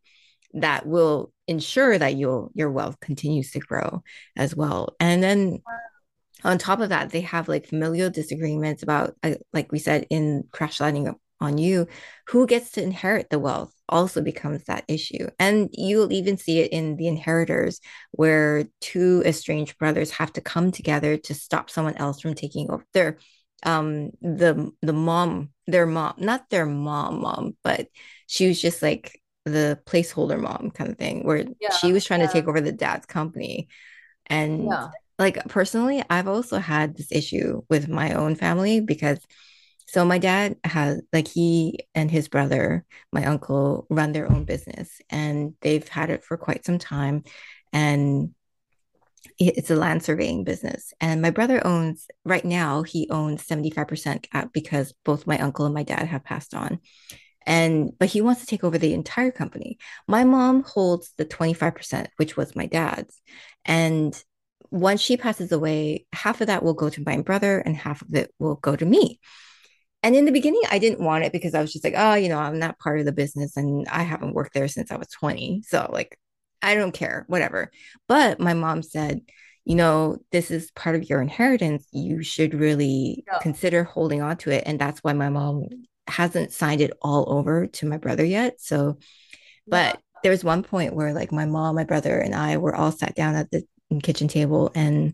[0.56, 4.02] that will ensure that you'll your wealth continues to grow
[4.36, 4.96] as well.
[5.00, 5.62] And then
[6.44, 10.46] on top of that, they have like familial disagreements about, uh, like we said in
[10.52, 11.88] Crash Landing on You,
[12.28, 15.28] who gets to inherit the wealth also becomes that issue.
[15.40, 17.80] And you'll even see it in The Inheritors,
[18.12, 22.86] where two estranged brothers have to come together to stop someone else from taking over
[22.94, 23.18] their
[23.64, 27.88] um the the mom their mom not their mom mom but
[28.26, 32.22] she was just like the placeholder mom kind of thing where Yeah, she was trying
[32.22, 32.28] yeah.
[32.28, 33.68] to take over the dad's company
[34.28, 34.90] and Yeah.
[35.18, 39.20] like personally i've also had this issue with my own family because
[39.92, 45.02] so my dad has like he and his brother my uncle run their own business
[45.10, 47.24] and they've had it for quite some time
[47.74, 48.34] and
[49.38, 50.94] it's a land surveying business.
[51.00, 55.84] And my brother owns right now he owns 75% because both my uncle and my
[55.84, 56.80] dad have passed on.
[57.46, 59.78] And but he wants to take over the entire company.
[60.08, 63.22] My mom holds the 25% which was my dad's.
[63.66, 64.22] And
[64.72, 68.14] once she passes away half of that will go to my brother and half of
[68.14, 69.20] it will go to me
[70.04, 72.30] and in the beginning i didn't want it because i was just like oh you
[72.30, 75.08] know i'm not part of the business and i haven't worked there since i was
[75.10, 76.18] 20 so like
[76.62, 77.72] i don't care whatever.
[78.08, 79.22] But my mom said
[79.66, 81.88] you know this is part of your inheritance.
[81.92, 83.40] You should really Yeah.
[83.40, 84.64] consider holding on to it.
[84.66, 85.66] And that's why my mom
[86.08, 88.98] hasn't signed it all over to my brother yet so
[89.68, 92.92] but there was one point where like my mom my brother and i were all
[92.92, 93.64] sat down at the
[94.02, 95.14] kitchen table and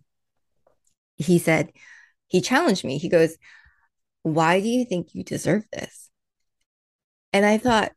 [1.18, 1.72] he said
[2.28, 2.98] he challenged me.
[2.98, 3.38] He goes
[4.26, 6.10] why do you think you deserve this
[7.32, 7.92] and i thought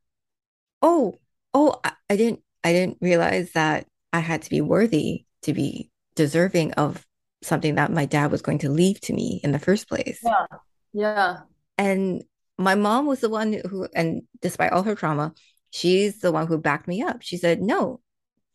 [0.83, 1.19] oh
[1.55, 5.91] oh I, I didn't i didn't realize that i had to be worthy to be
[6.17, 7.07] deserving of
[7.43, 10.47] something that my dad was going to leave to me in the first place Yeah.
[10.93, 11.37] Yeah.
[11.79, 12.23] and
[12.59, 15.33] my mom was the one who, and despite all her trauma,
[15.71, 17.23] she's the one who backed me up.
[17.23, 18.01] She said, No,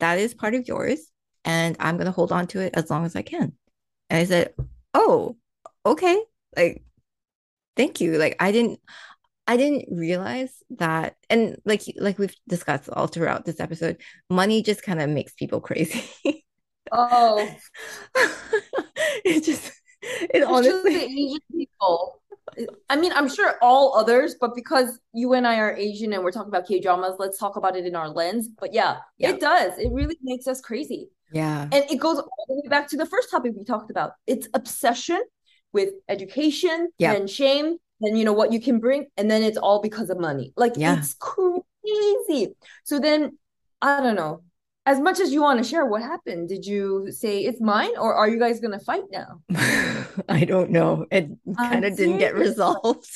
[0.01, 0.99] that is part of yours,
[1.45, 3.53] and I'm going to hold on to it as long as I can.
[4.09, 4.53] And I said,
[4.93, 5.37] Oh,
[5.85, 6.21] okay.
[6.57, 6.83] Like,
[7.75, 8.17] thank you.
[8.17, 8.79] Like, I didn't.
[9.45, 13.97] I didn't realize that, and like like we've discussed all throughout this episode,
[14.29, 16.03] money just kind of makes people crazy.
[16.91, 17.45] Oh,
[19.25, 19.71] it just,
[20.01, 22.21] it it's just the Asian people.
[22.89, 26.31] I mean, I'm sure all others, but because you and I are Asian and we're
[26.31, 28.47] talking about K dramas, let's talk about it in our lens.
[28.47, 29.29] But yeah, Yeah.
[29.31, 29.77] it does.
[29.79, 31.09] It really makes us crazy.
[31.31, 34.11] yeah, And it goes all the way back to the first topic we talked about.
[34.27, 35.21] It's obsession
[35.73, 37.13] with education Yeah.
[37.13, 40.19] and shame, and you know what you can bring, and then it's all because of
[40.19, 40.53] money.
[40.55, 40.97] Like Yeah.
[40.99, 42.55] it's crazy.
[42.83, 43.37] So then
[43.81, 44.43] I don't know.
[44.85, 46.49] As much as you want to share, what happened?
[46.49, 49.41] Did you say it's mine, or are you guys gonna fight now?
[50.29, 51.05] I don't know.
[51.09, 53.09] It kind of didn't get resolved.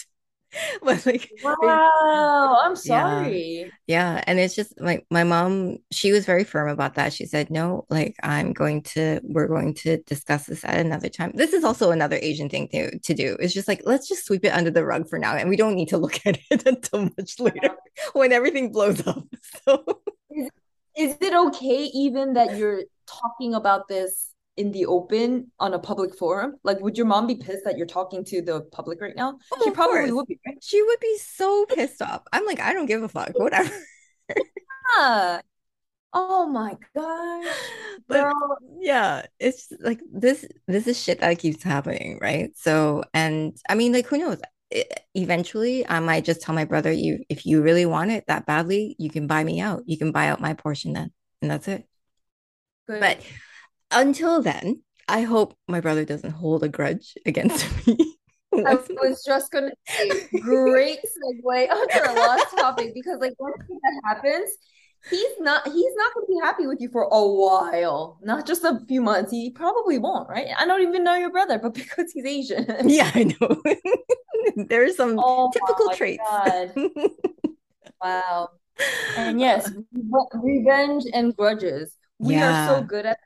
[0.81, 3.71] But like Wow, I'm sorry.
[3.87, 7.13] yeah, and it's just like my mom, she was very firm about that.
[7.13, 11.31] She said, "No, like I'm going to we're going to discuss this at another time."
[11.35, 13.37] This is also another Asian thing to to do.
[13.39, 15.75] It's just like let's just sweep it under the rug for now and we don't
[15.75, 17.69] need to look at it until much later
[18.13, 19.23] when everything blows up.
[19.65, 19.83] So
[20.95, 26.15] Is it okay even that you're talking about this in the open on a public
[26.17, 26.55] forum?
[26.63, 29.37] Like, would your mom be pissed that you're talking to the public right now?
[29.51, 30.11] Oh, She probably course.
[30.11, 30.57] would be, right?
[30.61, 32.23] she would be so pissed off.
[32.33, 33.71] I'm like, I don't give a fuck, whatever.
[34.97, 35.41] Yeah.
[36.13, 37.55] Oh my gosh,
[38.07, 38.57] But girl.
[38.79, 43.91] yeah it's like this this is shit that keeps happening right so and i mean
[43.93, 44.39] like who knows
[44.73, 44.83] E-
[45.15, 48.95] eventually i might just tell my brother you if you really want it that badly
[48.99, 51.85] you can buy me out you can buy out my portion then and that's it
[52.87, 52.99] Good.
[53.01, 53.19] but
[53.91, 58.17] until then i hope my brother doesn't hold a grudge against me
[58.65, 60.09] I was just gonna say,
[60.39, 64.49] great segue onto our last topic because like one thing that happens,
[65.09, 68.79] he's not he's not gonna be happy with you for a while, not just a
[68.87, 69.31] few months.
[69.31, 70.47] He probably won't, right?
[70.57, 72.89] I don't even know your brother, but because he's Asian.
[72.89, 73.61] yeah i know
[74.55, 76.71] there are some Oh typical traits God.
[78.01, 78.49] Wow.
[79.15, 79.71] And uh, yes,
[80.33, 81.95] revenge and grudges.
[82.19, 83.19] We are so good at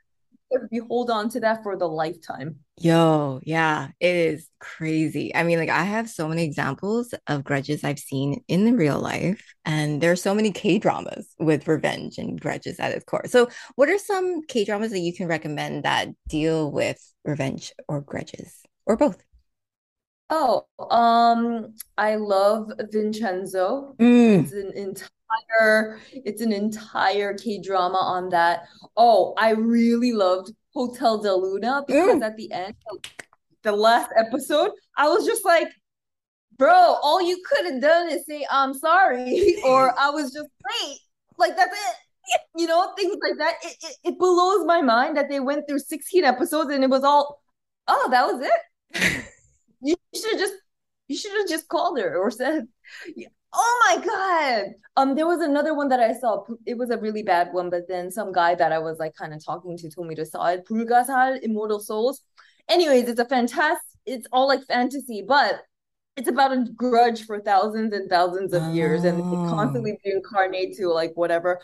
[0.70, 2.60] We hold on to that for the lifetime.
[2.78, 5.34] Yo, yeah, it is crazy.
[5.34, 8.98] I mean, like I have so many examples of grudges I've seen in the real
[8.98, 13.24] life, and there are so many K-dramas with revenge and grudges at its core.
[13.26, 18.62] So, what are some K-dramas that you can recommend that deal with revenge or grudges
[18.86, 19.22] or both?
[20.30, 23.96] Oh, um, I love Vincenzo.
[23.98, 25.08] Mm, It's an entire,
[26.12, 28.66] it's an entire K-drama on that.
[28.96, 32.24] Oh, I really loved Hotel Del Luna because mm.
[32.24, 32.74] at the end,
[33.62, 35.68] the last episode, I was just like,
[36.56, 40.98] bro, all you could have done is say, I'm sorry, or I was just great.
[41.38, 41.96] Like that's it.
[42.56, 43.54] you know, things like that.
[43.62, 47.04] It, it, it blows my mind that they went through 16 episodes and it was
[47.04, 47.42] all,
[47.88, 49.24] oh, that was it.
[49.82, 50.54] you should just,
[51.08, 52.68] you should have just called her or said,
[53.52, 54.72] oh my god.
[54.96, 56.44] Um, there was another one that I saw.
[56.66, 59.32] It was a really bad one, but then some guy that I was like kind
[59.34, 60.66] of talking to told me to saw it.
[60.66, 62.22] Bulgasal, Immortal Souls.
[62.68, 63.80] Anyways, it's a fantastic.
[64.06, 65.62] It's all like fantasy, but
[66.16, 69.46] it's about a grudge for thousands and thousands of years, and they Oh.
[69.48, 71.60] constantly reincarnate to like whatever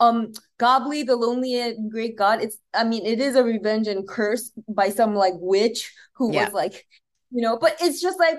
[0.00, 2.42] um Goblin, the lonely and great god.
[2.42, 6.44] It's I mean, it is a revenge and curse by some like witch who Yeah.
[6.46, 6.86] was like,
[7.30, 8.38] you know, but it's just like,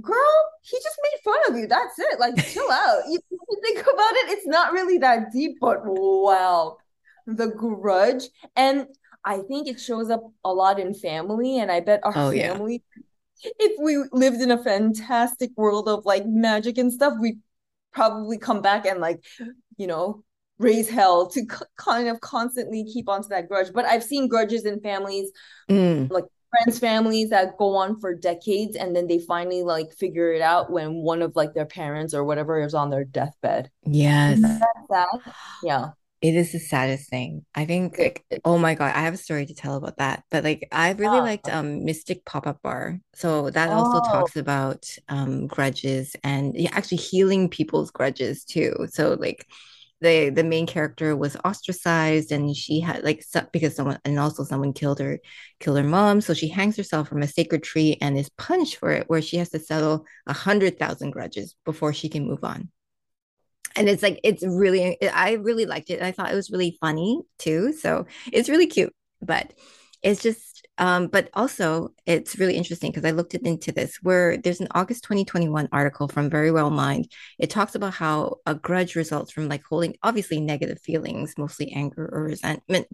[0.00, 1.66] girl, he just made fun of you.
[1.66, 2.18] That's it.
[2.20, 3.02] Like, chill out.
[3.08, 6.78] You, you think about it, it's not really that deep, but wow,
[7.26, 8.24] the grudge.
[8.56, 8.86] And
[9.24, 12.52] I think it shows up a lot in family, and I bet our Oh, yeah.
[12.52, 12.82] family,
[13.42, 17.38] if we lived in a fantastic world of like magic and stuff, we
[17.92, 19.24] probably come back and like,
[19.76, 20.24] you know,
[20.58, 23.72] raise hell to c- kind of constantly keep onto that grudge.
[23.72, 25.30] But I've seen grudges in families,
[25.68, 26.08] Mm,
[26.50, 30.70] friends, families that go on for decades, and then they finally like figure it out
[30.70, 33.70] when one of like their parents or whatever is on their deathbed.
[33.86, 34.64] yes.
[35.62, 35.92] Yeah.
[36.20, 37.44] It is the saddest thing.
[37.54, 40.24] I think like oh my God, I have a story to tell about that.
[40.32, 41.22] But like I really Yeah.
[41.22, 42.98] liked um Mystic Pop-Up Bar.
[43.14, 44.00] So that also Oh.
[44.00, 48.74] talks about um grudges and yeah, actually healing people's grudges too.
[48.90, 49.46] So like
[50.00, 54.72] the the main character was ostracized and she had like because someone and also someone
[54.72, 55.18] killed her
[55.60, 56.20] killed her mom.
[56.20, 59.38] So she hangs herself from a sacred tree and is punished for it, where she
[59.38, 62.70] has to settle a hundred thousand grudges before she can move on.
[63.76, 66.02] And it's like it's really i really liked it.
[66.02, 67.72] I thought it was really funny too.
[67.72, 69.52] So it's really cute but
[70.02, 74.60] it's just um but also it's really interesting because i looked into this where there's
[74.60, 77.10] an august 2021 article from Verywell Mind.
[77.38, 82.08] It talks about how a grudge results from like holding obviously negative feelings mostly anger
[82.12, 82.86] or resentment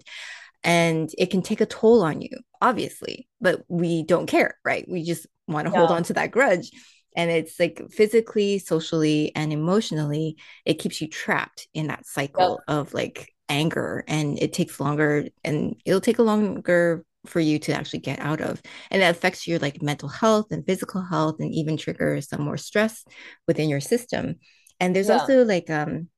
[0.62, 2.30] and it can take a toll on you
[2.60, 4.86] obviously but we don't care right?
[4.88, 6.70] We just want to hold on to that grudge.
[7.16, 12.92] And it's like physically socially and emotionally it keeps you trapped in that cycle of
[12.92, 18.00] like anger and it takes longer and it'll take a longer for you to actually
[18.00, 18.60] get out of
[18.90, 22.56] and it affects your like mental health and physical health and even triggers some more
[22.56, 23.04] stress
[23.48, 24.36] within your system
[24.80, 25.10] and there's Yeah.
[25.10, 26.08] also like um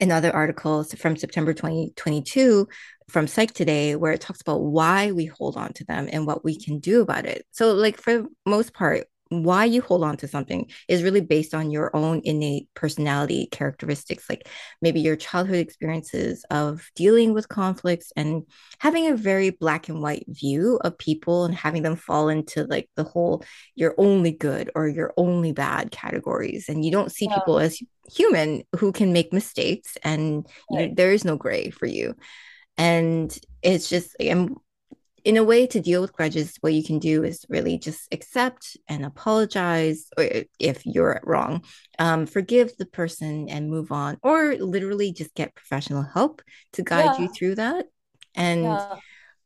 [0.00, 2.68] another article from September 2022
[3.10, 6.44] from Psych Today where it talks about why we hold on to them and what
[6.44, 7.44] we can do about it.
[7.52, 9.06] So, like, for most part,
[9.40, 14.28] why you hold on to something is really based on your own innate personality characteristics,
[14.28, 14.48] like
[14.80, 18.44] maybe your childhood experiences of dealing with conflicts and
[18.78, 22.88] having a very black and white view of people and having them fall into like
[22.96, 23.42] the whole
[23.74, 26.68] you're only good or you're only bad categories.
[26.68, 27.34] And you don't see Yeah.
[27.36, 27.78] people as
[28.10, 32.14] human who can make mistakes and you know, there is no gray for you
[32.76, 34.56] and it's just and
[35.24, 38.76] in a way to deal with grudges what you can do is really just accept
[38.88, 41.62] and apologize or if you're wrong
[41.98, 46.42] um, forgive the person and move on or literally just get professional help
[46.72, 47.86] to guide you through that
[48.34, 48.96] and Yeah.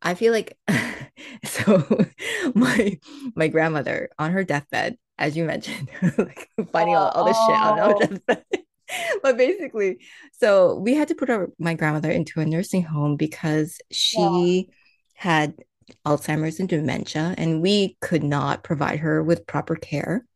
[0.02, 0.56] I feel like
[1.44, 1.86] so
[2.54, 2.98] my
[3.34, 7.76] my grandmother on her deathbed, as you mentioned, like finding all, all this shit on
[7.78, 7.94] her Oh.
[7.94, 8.44] deathbed.
[9.22, 9.98] But basically,
[10.38, 14.68] so we had to put our my grandmother into a nursing home because she
[15.16, 15.56] had
[16.06, 20.26] Alzheimer's and dementia, and we could not provide her with proper care.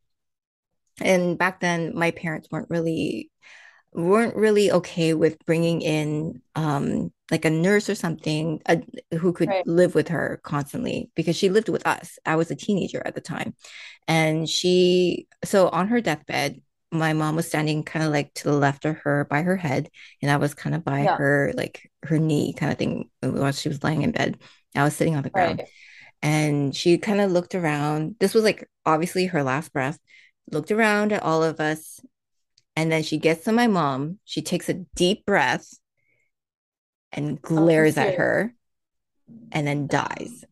[1.00, 3.30] And back then, my parents weren't really
[3.94, 8.76] weren't really okay with bringing in um like a nurse or something uh,
[9.18, 9.66] who could Right.
[9.66, 12.18] live with her constantly because she lived with us.
[12.26, 13.54] I was a teenager at the time.
[14.08, 16.62] And she so on her deathbed,
[16.92, 19.90] my mom was standing kind of like to the left of her by her head
[20.22, 21.16] and I was kind of by Yeah.
[21.16, 24.38] her like her knee kind of thing while she was lying in bed.
[24.74, 25.68] I was sitting on the ground Right.
[26.22, 28.16] and she kind of looked around.
[28.20, 29.98] This was like obviously her last breath.
[30.50, 32.00] Looked around at all of us
[32.76, 34.18] and then she gets to my mom.
[34.24, 35.68] She takes a deep breath
[37.12, 38.54] and glares at her
[39.52, 40.44] and then dies.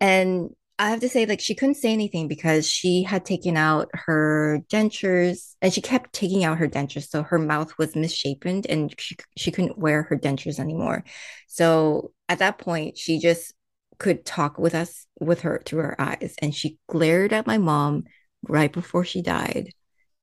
[0.00, 3.90] And I have to say, like, she couldn't say anything because she had taken out
[3.92, 7.10] her dentures and she kept taking out her dentures.
[7.10, 11.04] So her mouth was misshapen and she, she couldn't wear her dentures anymore.
[11.48, 13.52] So at that point, she just
[13.98, 16.34] could talk with us, with her through her eyes.
[16.40, 18.04] And she glared at my mom
[18.48, 19.74] right before she died.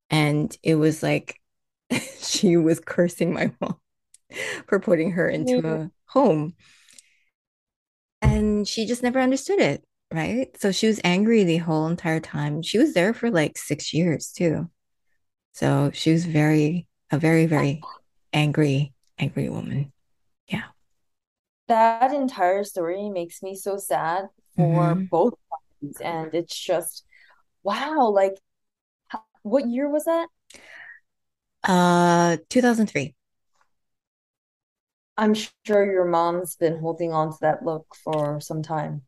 [0.10, 1.40] And it was like
[2.20, 3.76] she was cursing my mom
[4.68, 6.56] for putting her into a home.
[8.24, 9.84] And she just never understood it,
[10.14, 10.56] right?
[10.60, 12.62] So she was angry the whole entire time.
[12.62, 14.70] She was there for like six years too.
[15.54, 17.88] So she was very, a very, very
[18.34, 19.94] angry, angry woman.
[20.48, 20.66] Yeah.
[21.68, 25.10] That entire story makes me so sad for Mhm.
[25.12, 27.06] both parties, and it's just
[27.64, 28.40] wow, like
[29.44, 30.28] what year was that?
[31.64, 33.16] Uh, 2003.
[35.18, 39.04] I'm sure your mom's been holding on to that look for some time.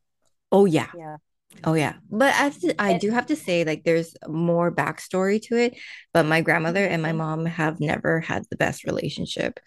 [0.51, 0.89] Oh yeah.
[0.95, 1.17] Yeah.
[1.63, 1.95] Oh yeah.
[2.09, 5.77] But I to, I do have to say like there's more backstory to it,
[6.13, 7.17] but my grandmother and my Mhm.
[7.17, 9.59] mom have never had the best relationship.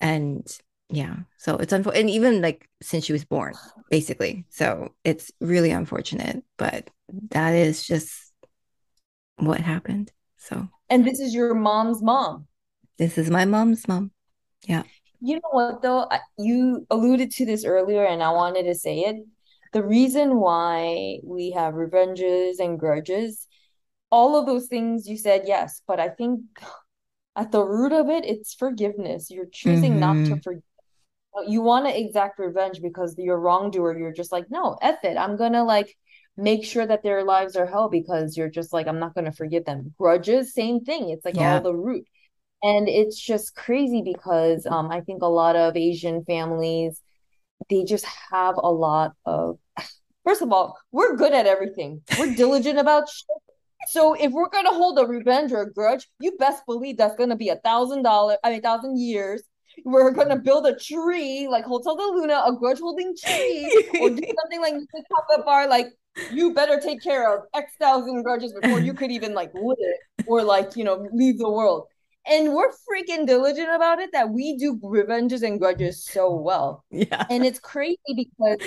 [0.00, 0.46] And
[0.90, 3.54] yeah, so it's unfortunate and even like since she was born,
[3.90, 4.46] basically.
[4.50, 6.88] So it's really unfortunate, but
[7.30, 8.32] that is just
[9.36, 10.12] what happened.
[10.36, 12.46] So and this is your mom's mom.
[12.98, 14.10] this is my mom's mom.
[14.66, 14.84] Yeah.
[15.20, 16.08] You know what though?
[16.38, 19.16] You alluded to this earlier, and I wanted to say it.
[19.72, 23.46] The reason why we have revenges and grudges,
[24.10, 26.42] all of those things you said, yes, but I think
[27.36, 29.30] at the root of it, it's forgiveness.
[29.30, 30.42] You're choosing not to Mhm.
[30.42, 30.62] forgive.
[31.46, 33.96] You want to exact revenge because you're wrongdoer.
[33.98, 35.16] You're just like, no, F it.
[35.16, 35.96] I'm gonna like
[36.36, 39.64] make sure that their lives are hell because you're just like, I'm not gonna forgive
[39.64, 39.94] them.
[39.98, 41.10] Grudges, same thing.
[41.10, 42.06] It's like all the root.
[42.62, 47.00] And it's just crazy because um, I think a lot of Asian families,
[47.68, 49.58] they just have a lot of,
[50.24, 52.02] first of all, we're good at everything.
[52.18, 53.26] We're diligent about shit.
[53.86, 57.36] So if we're gonna hold a revenge or a grudge, you best believe that's gonna
[57.36, 59.42] be a thousand dollar, I mean thousand years.
[59.84, 60.44] We're gonna mm-hmm.
[60.44, 64.74] build a tree like Hotel Del Luna, a grudge holding tree, or do something like
[64.74, 65.86] Mystic Pop-Up Bar, like
[66.32, 70.42] you better take care of X thousand grudges before you could even like live or
[70.42, 71.86] like you know leave the world.
[72.30, 76.84] And we're freaking diligent about it that we do revenges and grudges so well.
[76.90, 77.26] Yeah.
[77.30, 78.58] And it's crazy because,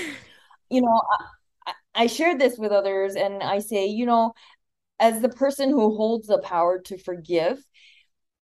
[0.70, 1.02] you know,
[1.68, 4.34] I, I shared this with others and I say, you know,
[5.00, 7.64] as the person who holds the power to forgive,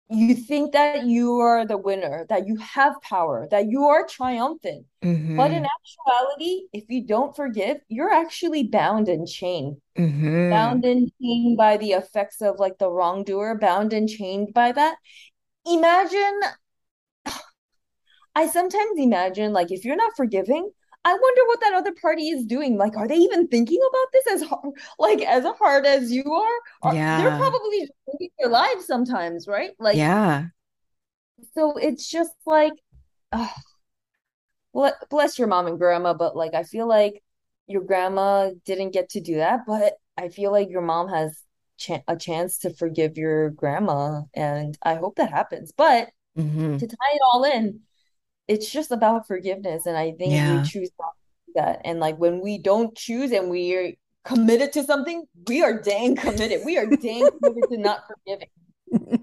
[0.09, 4.85] you think that you are the winner, that you have power, that you are triumphant.
[5.35, 5.69] But in Mhm.
[5.79, 9.77] actuality, if you don't forgive, you're actually bound and chained.
[9.97, 10.49] Mhm.
[10.49, 14.97] Bound and chained by the effects of like the wrongdoer, bound and chained by that.
[15.67, 16.41] Imagine
[18.35, 20.71] I sometimes imagine like if you're not forgiving,
[21.05, 22.77] I wonder what that other party is doing.
[22.77, 26.57] Like, are they even thinking about this as hard, like as hard as you are?
[26.81, 29.71] Or they're probably just living their lives sometimes, right?
[29.79, 30.47] Like, Yeah.
[31.53, 32.73] so it's just like,
[33.31, 33.49] uh,
[35.09, 37.23] bless your mom and grandma, but like I feel like
[37.67, 41.43] your grandma didn't get to do that, but I feel like your mom has
[41.77, 45.71] ch a chance to forgive your grandma, and I hope that happens.
[45.75, 46.79] But Mhm.
[46.79, 47.81] to tie it all in.
[48.49, 51.81] It's just about forgiveness and i think we choose not to do that.
[51.85, 53.91] And like when we don't choose and we are
[54.25, 56.61] committed to something we are dang committed.
[56.65, 58.49] We are dang committed to not forgiving.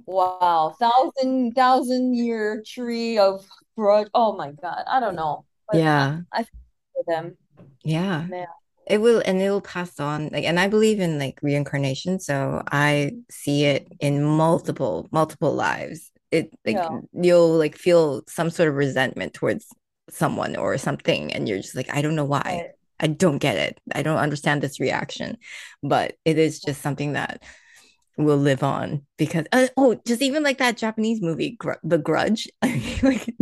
[0.07, 0.75] Wow.
[0.81, 3.45] Thousand thousand year tree of
[3.77, 4.09] grudge.
[4.15, 4.83] Oh my god.
[4.89, 5.45] I don't know.
[5.69, 6.21] But Yeah.
[6.33, 7.37] i, I for them.
[7.85, 8.27] Yeah.
[8.29, 8.47] man.
[8.87, 10.29] It will, and it will pass on.
[10.33, 16.13] Like, and I believe in like reincarnation, so I see it in multiple, multiple lives.
[16.37, 19.67] It like yeah you'll like feel some sort of resentment towards
[20.11, 22.43] someone or something, and you're just like, I don't know why.
[22.45, 23.81] right I don't get it.
[23.95, 25.37] I don't understand this reaction,
[25.83, 27.43] but it is just something that
[28.17, 32.49] will live on because uh, oh, just even like that Japanese movie, Gr The Grudge,
[33.03, 33.35] like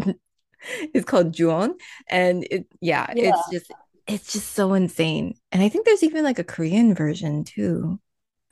[0.93, 1.75] it's called Ju-on,
[2.09, 3.73] and it yeah, yeah it's just
[4.07, 5.35] it's just so insane.
[5.53, 8.01] And I think there's even like a Korean version too.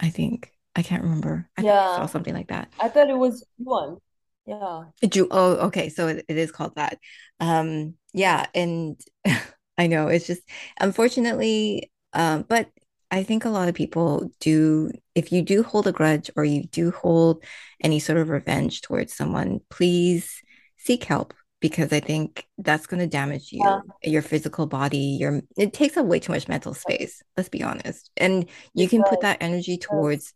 [0.00, 1.48] I think I can't remember.
[1.58, 2.72] I I saw yeah something like that.
[2.80, 3.98] i thought it was one
[4.46, 6.98] yeah Ju oh, okay, so it, it is called that.
[7.40, 9.00] Um, yeah, and
[9.78, 10.42] I know it's just
[10.78, 12.68] unfortunately, um, but
[13.10, 16.64] I think a lot of people do, if you do hold a grudge or you
[16.64, 17.44] do hold
[17.82, 20.42] any sort of revenge towards someone, please
[20.78, 25.42] seek help because I think that's going to damage yeah you, your physical body, your
[25.56, 28.10] it takes up way too much mental space, let's be honest.
[28.16, 30.34] And you can put that energy towards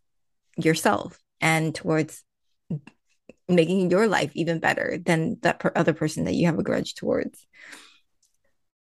[0.57, 2.23] yourself and towards
[3.49, 6.95] making your life even better than that per other person that you have a grudge
[6.95, 7.45] towards.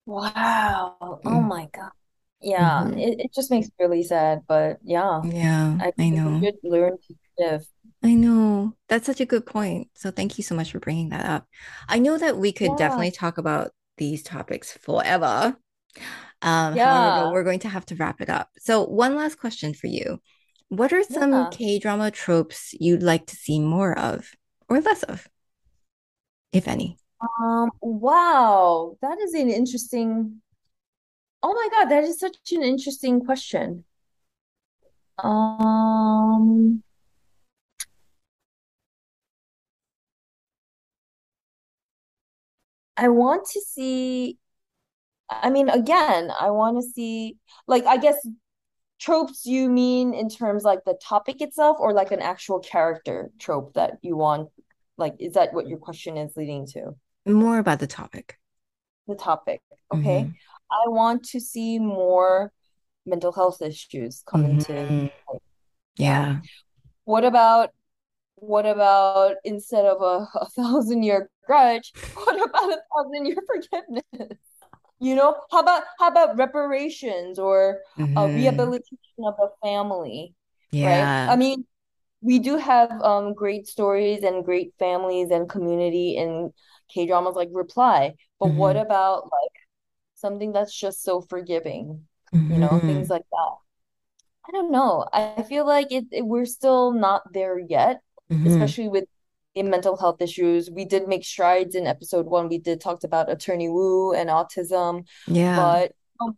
[0.06, 1.42] wow oh Mm.
[1.42, 1.92] my god
[2.42, 2.94] yeah Mhm.
[2.96, 6.48] it, it just makes me really sad but yeah Yeah, I I know.
[6.48, 7.68] should learn to forgive.
[8.04, 8.76] I know.
[8.90, 9.90] That's such a good point.
[9.96, 11.48] So thank you so much for bringing that up.
[11.90, 15.58] I know that we could Yeah, definitely talk about these topics forever.
[16.42, 18.50] Um, however, yeah, we're going to have to wrap it up.
[18.60, 20.22] So one last question for you.
[20.70, 21.48] What are some yeah.
[21.48, 24.32] K-drama tropes you'd like to see more of
[24.70, 25.28] or less of,
[26.52, 26.98] if any?
[27.42, 30.42] Um, wow, that is an interesting.
[31.42, 33.86] Oh my God, that is such an interesting question.
[35.24, 36.84] Um,
[42.96, 44.38] I want to see,
[45.30, 47.38] I mean, again, I want to see,
[47.68, 48.18] like, I guess
[49.00, 53.74] tropes you mean in terms like the topic itself or like an actual character trope
[53.74, 54.50] that you want?
[54.98, 56.96] Like, is that what your question is leading to?
[57.26, 58.40] More about the topic.
[59.08, 59.62] The topic.
[59.94, 60.24] Okay.
[60.24, 60.34] Mhm.
[60.72, 62.52] I want to see more
[63.06, 65.12] mental health issues come into Mhm.
[65.32, 65.42] like,
[65.98, 66.42] Yeah.
[67.06, 67.72] what about
[68.36, 74.38] what about instead of a, a thousand year grudge, what about a thousand year forgiveness?
[75.00, 77.82] You know, how about how about reparations or
[78.16, 78.30] a Mhm.
[78.30, 80.34] rehabilitation of a family,
[80.82, 81.10] right?
[81.12, 81.28] Yeah.
[81.28, 81.66] I mean,
[82.22, 86.54] we do have um great stories and great families and community in
[86.90, 88.78] K-dramas like Reply, but what Mhm.
[88.78, 89.54] about like
[90.16, 92.08] something that's just so forgiving,
[92.50, 93.12] you know, things Mhm.
[93.12, 93.56] like that.
[94.48, 95.06] I don't know.
[95.14, 98.38] I feel like it, it we're still not there yet, Mhm.
[98.46, 99.06] especially with
[99.58, 100.70] in mental health issues.
[100.70, 102.48] We did make strides in episode one.
[102.50, 105.56] We did talked about Attorney Woo and autism, Yeah.
[105.56, 105.92] but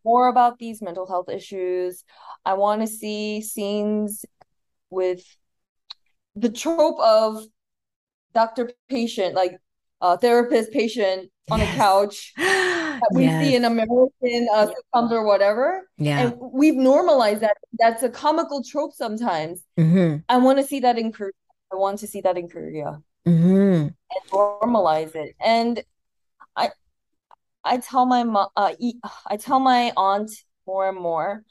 [0.05, 2.03] more about these mental health issues.
[2.45, 4.25] I want to see scenes
[4.89, 5.21] with
[6.35, 7.43] the trope of
[8.33, 9.57] doctor patient, like
[10.01, 15.87] uh, therapist patient on a couch that we see in American uh, sitcoms or whatever.
[15.97, 16.19] Yeah.
[16.27, 17.57] And we've normalized that.
[17.79, 19.63] That's a comical trope sometimes.
[19.77, 20.23] Mhm.
[20.29, 21.31] I want to see that in Korea.
[21.71, 23.93] I want to see that in Korea Mhm.
[24.11, 25.35] and normalize it.
[25.39, 25.83] And
[26.55, 26.71] I
[27.63, 28.73] I tell my mom, uh,
[29.27, 30.31] I tell my aunt
[30.67, 31.43] more and more.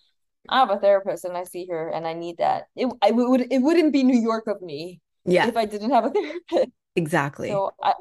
[0.49, 2.67] I have a therapist and I see her and I need that.
[2.77, 5.47] It I would it wouldn't be New York of me Yeah.
[5.49, 6.73] if I didn't have a therapist.
[6.97, 7.51] Exactly.
[7.51, 7.95] So I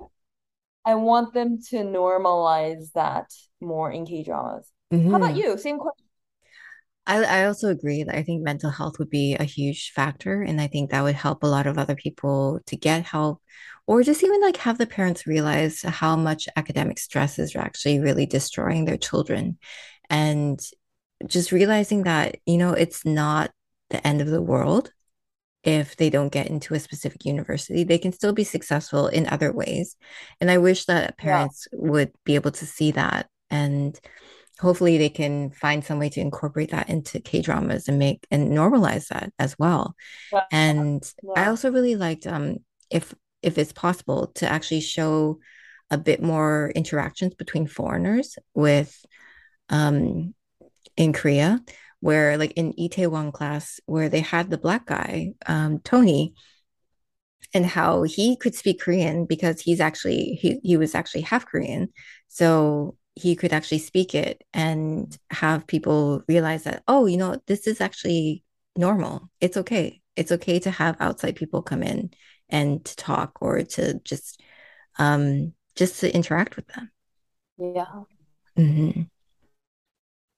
[0.85, 4.71] I want them to normalize that more in K-dramas.
[5.11, 5.37] How about Mhm.
[5.37, 5.57] you?
[5.57, 6.06] Same question.
[7.07, 10.61] I I also agree that I think mental health would be a huge factor, and
[10.61, 13.41] I think that would help a lot of other people to get help,
[13.87, 18.25] or just even like have the parents realize how much academic stress is actually really
[18.27, 19.57] destroying their children,
[20.09, 20.59] and
[21.27, 23.51] just realizing that, you know, it's not
[23.89, 24.91] the end of the world
[25.63, 27.83] if they don't get into a specific university.
[27.83, 29.95] They can still be successful in other ways.
[30.41, 31.47] And I wish that Yeah.
[31.47, 33.99] parents would be able to see that and
[34.59, 39.07] hopefully they can find some way to incorporate that into K-dramas and make and normalize
[39.07, 39.95] that as well.
[40.31, 40.43] Yeah.
[40.51, 42.57] And I also really liked um
[42.89, 45.39] if if it's possible to actually show
[45.89, 49.05] a bit more interactions between foreigners with
[49.69, 50.33] um
[50.95, 51.63] in Korea,
[51.99, 56.33] where like in Itaewon class, where they had the black guy, um, Tony,
[57.53, 61.89] and how he could speak Korean because he's actually he he was actually half Korean,
[62.27, 67.67] so he could actually speak it and have people realize that oh, you know, this
[67.67, 68.43] is actually
[68.75, 69.29] normal.
[69.41, 70.01] It's okay.
[70.15, 72.11] It's okay to have outside people come in
[72.49, 74.41] and to talk or to just
[74.99, 76.91] um just to interact with them.
[77.57, 78.03] Yeah.
[78.57, 79.03] Mm-hmm.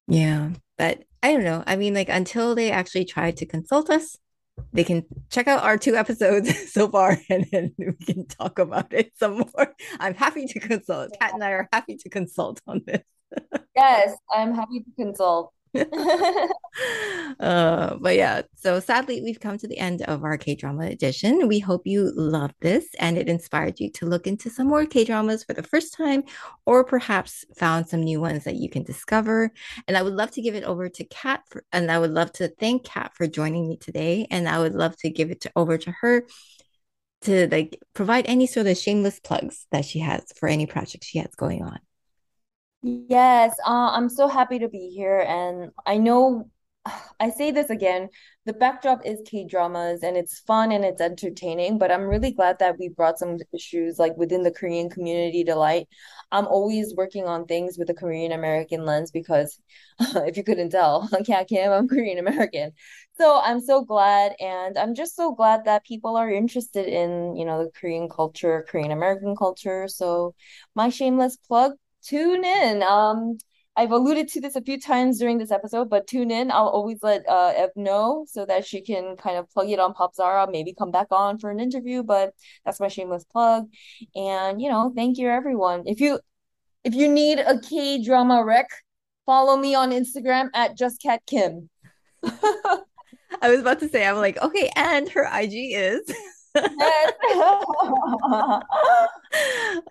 [0.07, 1.63] Yeah, but I don't know.
[1.67, 4.17] I mean, like until they actually try to consult us,
[4.73, 8.93] they can check out our two episodes so far and then we can talk about
[8.93, 9.75] it some more.
[9.99, 11.11] I'm happy to consult.
[11.19, 13.03] Kat and I are happy to consult on this.
[13.75, 15.53] Yes, I'm happy to consult.
[17.39, 21.47] Uh, but yeah, so sadly, we've come to the end of our K drama edition.
[21.47, 25.05] We hope you loved this and it inspired you to look into some more K
[25.05, 26.23] dramas for the first time,
[26.65, 29.51] or perhaps found some new ones that you can discover.
[29.87, 32.31] And I would love to give it over to Kat, for, and I would love
[32.33, 34.27] to thank Kat for joining me today.
[34.29, 36.25] And I would love to give it to, over to her
[37.21, 41.19] to like provide any sort of shameless plugs that she has for any project she
[41.19, 41.79] has going on.
[42.81, 45.19] Yes, uh, I'm so happy to be here.
[45.19, 46.49] And I know
[47.19, 48.09] I say this again,
[48.45, 52.77] the backdrop is K-dramas and it's fun and it's entertaining, but I'm really glad that
[52.79, 55.87] we brought some issues like within the Korean community to light.
[56.31, 59.59] I'm always working on things with a Korean American lens because
[59.99, 62.71] if you couldn't tell, yeah, Kim, I'm Korean American.
[63.19, 67.43] So I'm so glad, and I'm just so glad that people are interested in, you
[67.45, 69.87] know, the Korean culture, Korean American culture.
[69.89, 70.33] So
[70.75, 71.73] my shameless plug
[72.09, 72.83] tune in.
[72.83, 73.37] Um,
[73.75, 76.51] I've alluded to this a few times during this episode, but tune in.
[76.51, 79.93] I'll always let uh, Ev know so that she can kind of plug it on
[79.93, 82.33] Pop Zara, maybe come back on for an interview, but
[82.65, 83.67] that's my shameless plug.
[84.15, 85.83] And you know, thank you everyone.
[85.85, 86.19] If you
[86.83, 88.69] if you need a K drama rec,
[89.25, 91.69] follow me on Instagram at justcatkim.
[93.41, 96.01] I was about to say, I'm like, okay, and her IG is.
[96.55, 97.13] Yes.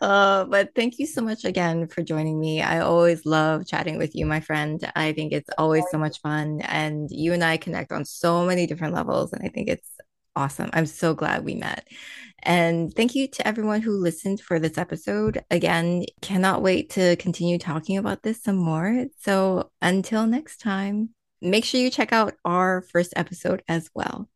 [0.01, 2.61] Uh, but thank you so much again for joining me.
[2.61, 4.81] I always love chatting with you, my friend.
[4.97, 8.67] I think it's always so much fun, and you and I connect on so many
[8.67, 9.89] different levels, and I think it's
[10.37, 10.71] awesome.
[10.73, 11.87] I'm so glad we met.
[12.43, 15.45] And thank you to everyone who listened for this episode.
[15.51, 19.07] Again, cannot wait to continue talking about this some more.
[19.21, 21.11] So until next time,
[21.41, 24.29] make sure you check out our first episode as well.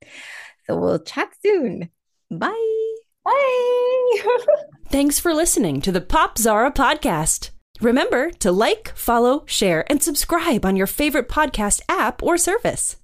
[0.67, 1.91] So we'll chat soon.
[2.39, 2.95] Bye.
[3.25, 4.19] Bye.
[4.91, 7.51] Thanks for listening to the Pop Zara podcast.
[7.81, 12.97] Remember to like, follow, share, and subscribe on your favorite podcast app or service.